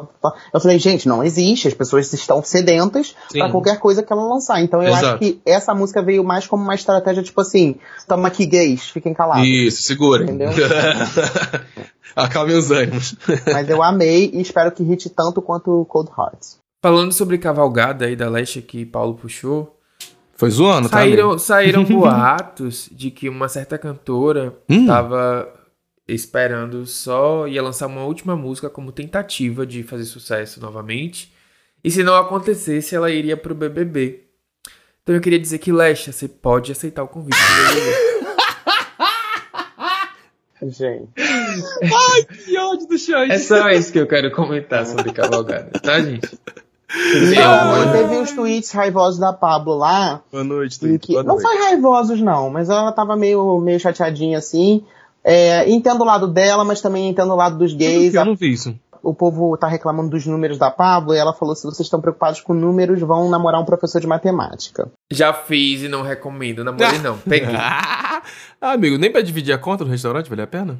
[0.54, 4.62] Eu falei, gente, não existe, as pessoas estão sedentas pra qualquer coisa que ela lançar.
[4.62, 5.06] Então eu Exato.
[5.08, 7.76] acho que essa música veio mais como uma estratégia, tipo assim,
[8.08, 9.46] tamo aqui gays, fiquem calados.
[9.48, 10.24] Isso, segura.
[10.24, 10.50] Entendeu?
[12.16, 13.16] Acalme os ânimos.
[13.52, 16.60] Mas eu amei e espero que hite tanto quanto o Cold Hearts.
[16.84, 19.78] Falando sobre cavalgada aí da Leste que Paulo puxou,
[20.34, 20.98] Foi zoando, tá?
[20.98, 24.88] saíram, saíram boatos de que uma certa cantora Hum.
[24.88, 25.48] tava
[26.08, 31.32] esperando só ia lançar uma última música como tentativa de fazer sucesso novamente.
[31.84, 34.24] E se não acontecesse, ela iria pro BBB.
[35.04, 38.21] Então eu queria dizer que Lesha, você pode aceitar o convite do BBB.
[40.64, 41.08] Gente.
[42.46, 43.32] que ódio do Xande.
[43.32, 46.30] É só isso que eu quero comentar sobre cavalgada, tá, gente?
[46.94, 51.02] Então, teve uns tweets raivosos da Pablo lá, Boa noite, em Twitch.
[51.06, 51.44] que Boa não noite.
[51.48, 54.84] foi raivosos não, mas ela tava meio, meio chateadinha assim.
[55.24, 58.14] É, entendo o lado dela, mas também entendo o lado dos gays.
[58.14, 58.76] Eu não vi isso.
[59.04, 62.42] O povo tá reclamando dos números da Pablo e ela falou: se vocês estão preocupados
[62.42, 64.92] com números, vão namorar um professor de matemática.
[65.12, 67.18] Já fiz e não recomendo, namorei não.
[67.18, 67.56] Peguei.
[68.64, 70.80] Ah, amigo, nem pra dividir a conta no restaurante vale a pena?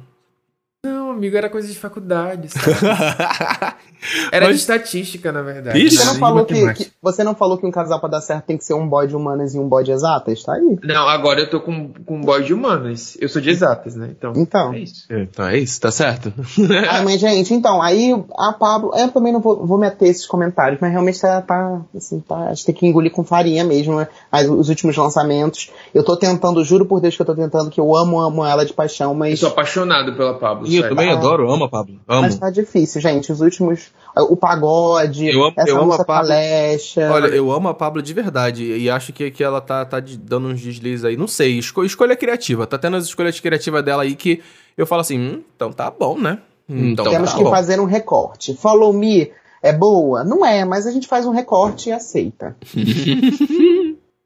[0.84, 2.74] Não, amigo, era coisa de faculdade, sabe?
[4.32, 5.78] Era de Mas- estatística, na verdade.
[5.78, 5.96] Ixi.
[5.96, 8.46] Você não, de falou que, que- você não falou que um casal pra dar certo
[8.46, 10.42] tem que ser um boy de humanas e um boy de exatas?
[10.42, 10.76] Tá aí.
[10.82, 13.16] Não, agora eu tô com, com um boy de humanas.
[13.20, 14.08] Eu sou de exatas, né?
[14.10, 14.32] Então.
[14.34, 14.74] Então.
[14.74, 15.06] É isso.
[15.08, 16.32] Então é isso, tá certo?
[16.90, 18.90] Ai, mas, gente, então, aí a Pablo.
[18.96, 22.48] Eu também não vou, vou meter esses comentários, mas realmente tá, tá assim, tá.
[22.48, 24.08] A gente tem que engolir com farinha mesmo, né?
[24.32, 25.70] As- os últimos lançamentos.
[25.94, 28.66] Eu tô tentando, juro por Deus que eu tô tentando, que eu amo, amo ela
[28.66, 29.38] de paixão, Eu mas.
[29.38, 30.66] sou apaixonado pela Pablo.
[30.72, 31.14] E eu também Ah.
[31.14, 32.00] adoro, amo a Pablo.
[32.06, 32.40] Mas Amo.
[32.40, 33.30] tá difícil, gente.
[33.32, 33.90] Os últimos.
[34.28, 36.28] O pagode, Eu amo- essa eu amo a Pablo.
[36.28, 37.12] palestra.
[37.12, 40.48] Olha, eu amo a Pablo de verdade e acho que, que ela tá, tá dando
[40.48, 41.16] uns deslizes aí.
[41.16, 42.66] Não sei, esco- escolha criativa.
[42.66, 44.40] Tá tendo as escolhas criativas dela aí que
[44.76, 46.38] eu falo assim, hum, então tá bom, né?
[46.68, 47.50] Hum, Então Temos tá que bom.
[47.50, 48.54] fazer um recorte.
[48.54, 49.30] Follow me
[49.62, 50.24] é boa?
[50.24, 52.56] Não é, mas a gente faz um recorte e aceita.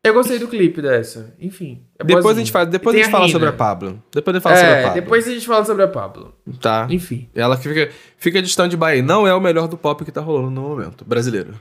[0.09, 1.35] Eu gostei do clipe dessa.
[1.41, 1.83] Enfim.
[1.99, 3.33] é Depois a gente fala, depois a gente fala Rina.
[3.33, 4.03] sobre a Pablo.
[4.13, 5.01] Depois a gente fala sobre a É, Pablo.
[5.03, 6.35] depois a gente fala sobre a Pablo.
[6.61, 6.87] Tá.
[6.91, 7.29] Enfim.
[7.35, 9.03] Ela que fica, fica de stand-by.
[9.03, 11.05] Não é o melhor do pop que tá rolando no momento.
[11.05, 11.55] Brasileiro.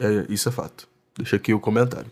[0.00, 0.88] É, isso é fato.
[1.16, 2.10] Deixa aqui o comentário.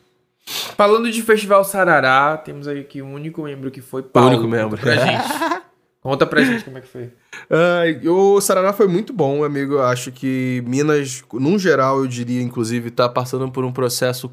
[0.77, 4.31] Falando de Festival Sarará, temos aí aqui o único membro que foi Paulo.
[4.31, 4.79] único membro.
[4.79, 5.25] Pra gente.
[6.03, 7.11] Conta pra gente como é que foi.
[7.51, 9.75] Ai, o Sarará foi muito bom, amigo.
[9.75, 14.29] Eu acho que Minas, num geral, eu diria, inclusive, tá passando por um processo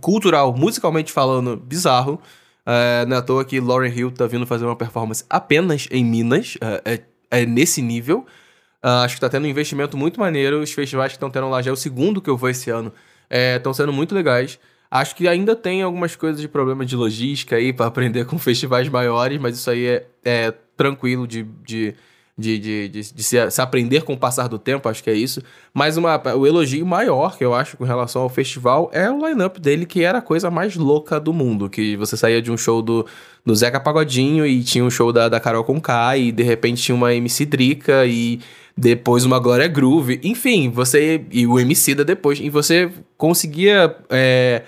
[0.00, 2.18] cultural, musicalmente falando, bizarro.
[2.64, 6.04] É, não é à toa que Lauren Hill tá vindo fazer uma performance apenas em
[6.04, 6.56] Minas.
[6.60, 7.00] É, é-
[7.42, 8.26] é nesse nível.
[8.82, 10.60] Ah, acho que tá tendo um investimento muito maneiro.
[10.60, 12.92] Os festivais que estão tendo lá já é o segundo que eu vou esse ano.
[13.30, 14.58] Estão sendo muito legais.
[14.90, 18.88] Acho que ainda tem algumas coisas de problema de logística aí para aprender com festivais
[18.88, 21.94] maiores, mas isso aí é, é tranquilo de, de,
[22.38, 25.14] de, de, de- de se, se aprender com o passar do tempo, acho que é
[25.14, 25.42] isso.
[25.74, 29.60] Mas uma, o elogio maior que eu acho com relação ao festival é o line-up
[29.60, 31.68] dele, que era a coisa mais louca do mundo.
[31.68, 33.04] Que você saía de um show do,
[33.44, 36.94] do Zeca Pagodinho e tinha um show da, da Carol Conká e de repente tinha
[36.96, 38.40] uma MC Drica e
[38.74, 40.18] depois uma Glória Groove.
[40.24, 41.22] Enfim, você.
[41.30, 42.40] E o MC da depois.
[42.40, 43.94] E você conseguia.
[44.08, 44.62] é,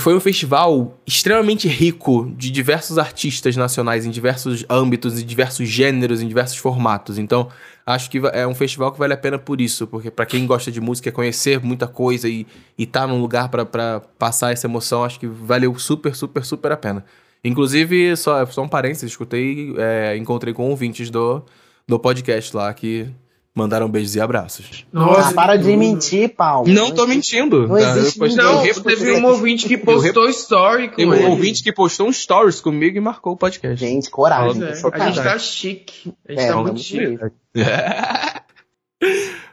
[0.00, 6.22] foi um festival extremamente rico de diversos artistas nacionais, em diversos âmbitos, em diversos gêneros,
[6.22, 7.18] em diversos formatos.
[7.18, 7.48] Então,
[7.84, 10.72] acho que é um festival que vale a pena por isso, porque pra quem gosta
[10.72, 12.46] de música, conhecer muita coisa e,
[12.78, 16.76] e tá num lugar pra passar essa emoção, acho que valeu super, super, super a
[16.76, 17.04] pena.
[17.44, 21.44] Inclusive, só, só um parênteses, escutei, é, encontrei com ouvintes do,
[21.86, 23.08] do podcast lá que
[23.54, 24.86] mandaram beijos e abraços.
[24.92, 26.66] Nossa, ah, para de mentir, Paulo.
[26.68, 27.68] Não tô mentindo.
[27.68, 27.96] Não tá?
[27.98, 31.30] existe Eu postei- eu Não, repostei- teve um ouvinte que postou story com Tem um
[31.30, 33.76] ouvinte que postou um stories comigo e marcou o podcast.
[33.78, 34.62] Gente, coragem.
[34.62, 34.72] É.
[34.92, 36.12] A gente tá chique.
[36.28, 37.00] A gente É, tá não muito é chique.
[37.06, 37.30] mesmo.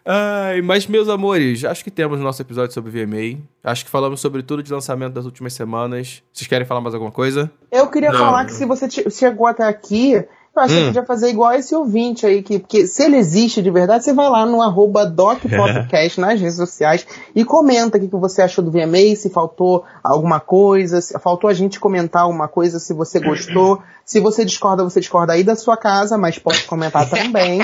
[0.05, 3.39] Ai, mas meus amores, acho que temos nosso episódio sobre VMA.
[3.63, 6.23] Acho que falamos sobre tudo de lançamento das últimas semanas.
[6.31, 7.51] Vocês querem falar mais alguma coisa?
[7.71, 8.45] Eu queria Não, falar não.
[8.47, 10.23] que se você che- chegou até aqui,
[10.59, 10.83] eu acho que Hum.
[10.83, 14.13] você podia fazer igual esse ouvinte aí, que, porque se ele existe de verdade, você
[14.13, 17.05] vai lá no arroba DocPodcast nas redes sociais
[17.35, 21.49] e comenta o que, que você achou do VMA, se faltou alguma coisa, se faltou
[21.49, 23.81] a gente comentar alguma coisa, se você gostou.
[24.05, 27.59] Se você discorda, você discorda aí da sua casa, mas pode comentar também.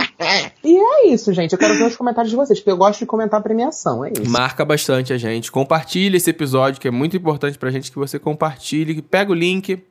[0.63, 1.53] E é isso, gente.
[1.53, 4.11] Eu quero ver os comentários de vocês, porque eu gosto de comentar a premiação, é
[4.11, 4.29] isso.
[4.29, 5.51] Marca bastante a gente.
[5.51, 9.01] Compartilhe esse episódio, que é muito importante pra gente que você compartilhe.
[9.01, 9.83] Pega o link,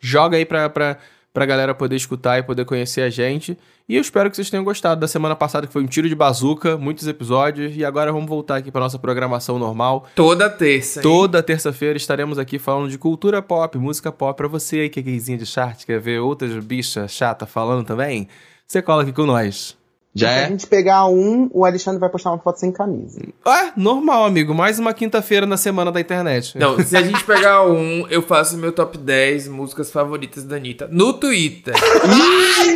[0.00, 0.96] joga aí pra, pra,
[1.38, 3.56] pra galera poder escutar e poder conhecer a gente.
[3.88, 6.14] E eu espero que vocês tenham gostado da semana passada, que foi um tiro de
[6.16, 7.76] bazuca, muitos episódios.
[7.76, 10.08] E agora vamos voltar aqui pra nossa programação normal.
[10.16, 10.98] Toda terça.
[10.98, 11.02] hein?
[11.04, 14.36] Toda terça-feira estaremos aqui falando de cultura pop, música pop.
[14.36, 18.26] Pra você aí que é gayzinha de chart, quer ver outras bichas chatas falando também,
[18.66, 19.77] você cola aqui com nós.
[20.14, 20.48] Já Se a é?
[20.48, 23.20] gente pegar um, o Alexandre vai postar uma foto sem camisa.
[23.44, 24.54] Ah, normal, amigo.
[24.54, 26.58] Mais uma quinta-feira na semana da internet.
[26.58, 30.88] Não, se a gente pegar um, eu faço meu top 10 músicas favoritas da Anitta
[30.90, 31.74] no Twitter.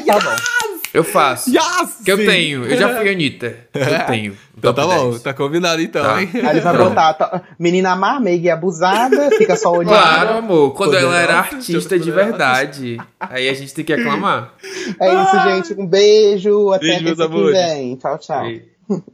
[0.07, 0.72] Tá bom.
[0.95, 1.51] Eu faço.
[1.51, 2.03] Yes!
[2.05, 2.64] Que eu tenho.
[2.66, 3.57] Eu já fui Anitta.
[3.72, 4.36] Eu tenho.
[4.59, 5.22] Então tá bom, 10.
[5.22, 6.22] tá combinado então, Tá.
[6.22, 6.28] hein?
[6.34, 9.88] Aí ele vai botar tá, menina má, meiga e abusada, fica só olhando.
[9.88, 10.74] Claro, amor.
[10.74, 12.99] Quando ela era artista de verdade.
[13.18, 14.53] Aí a gente tem que aclamar.
[15.01, 15.80] É isso, gente.
[15.80, 16.70] Um beijo.
[16.70, 17.57] Até Beijo, meus amores.
[17.57, 17.97] vem.
[17.97, 18.47] Tchau, tchau.
[18.47, 18.72] E-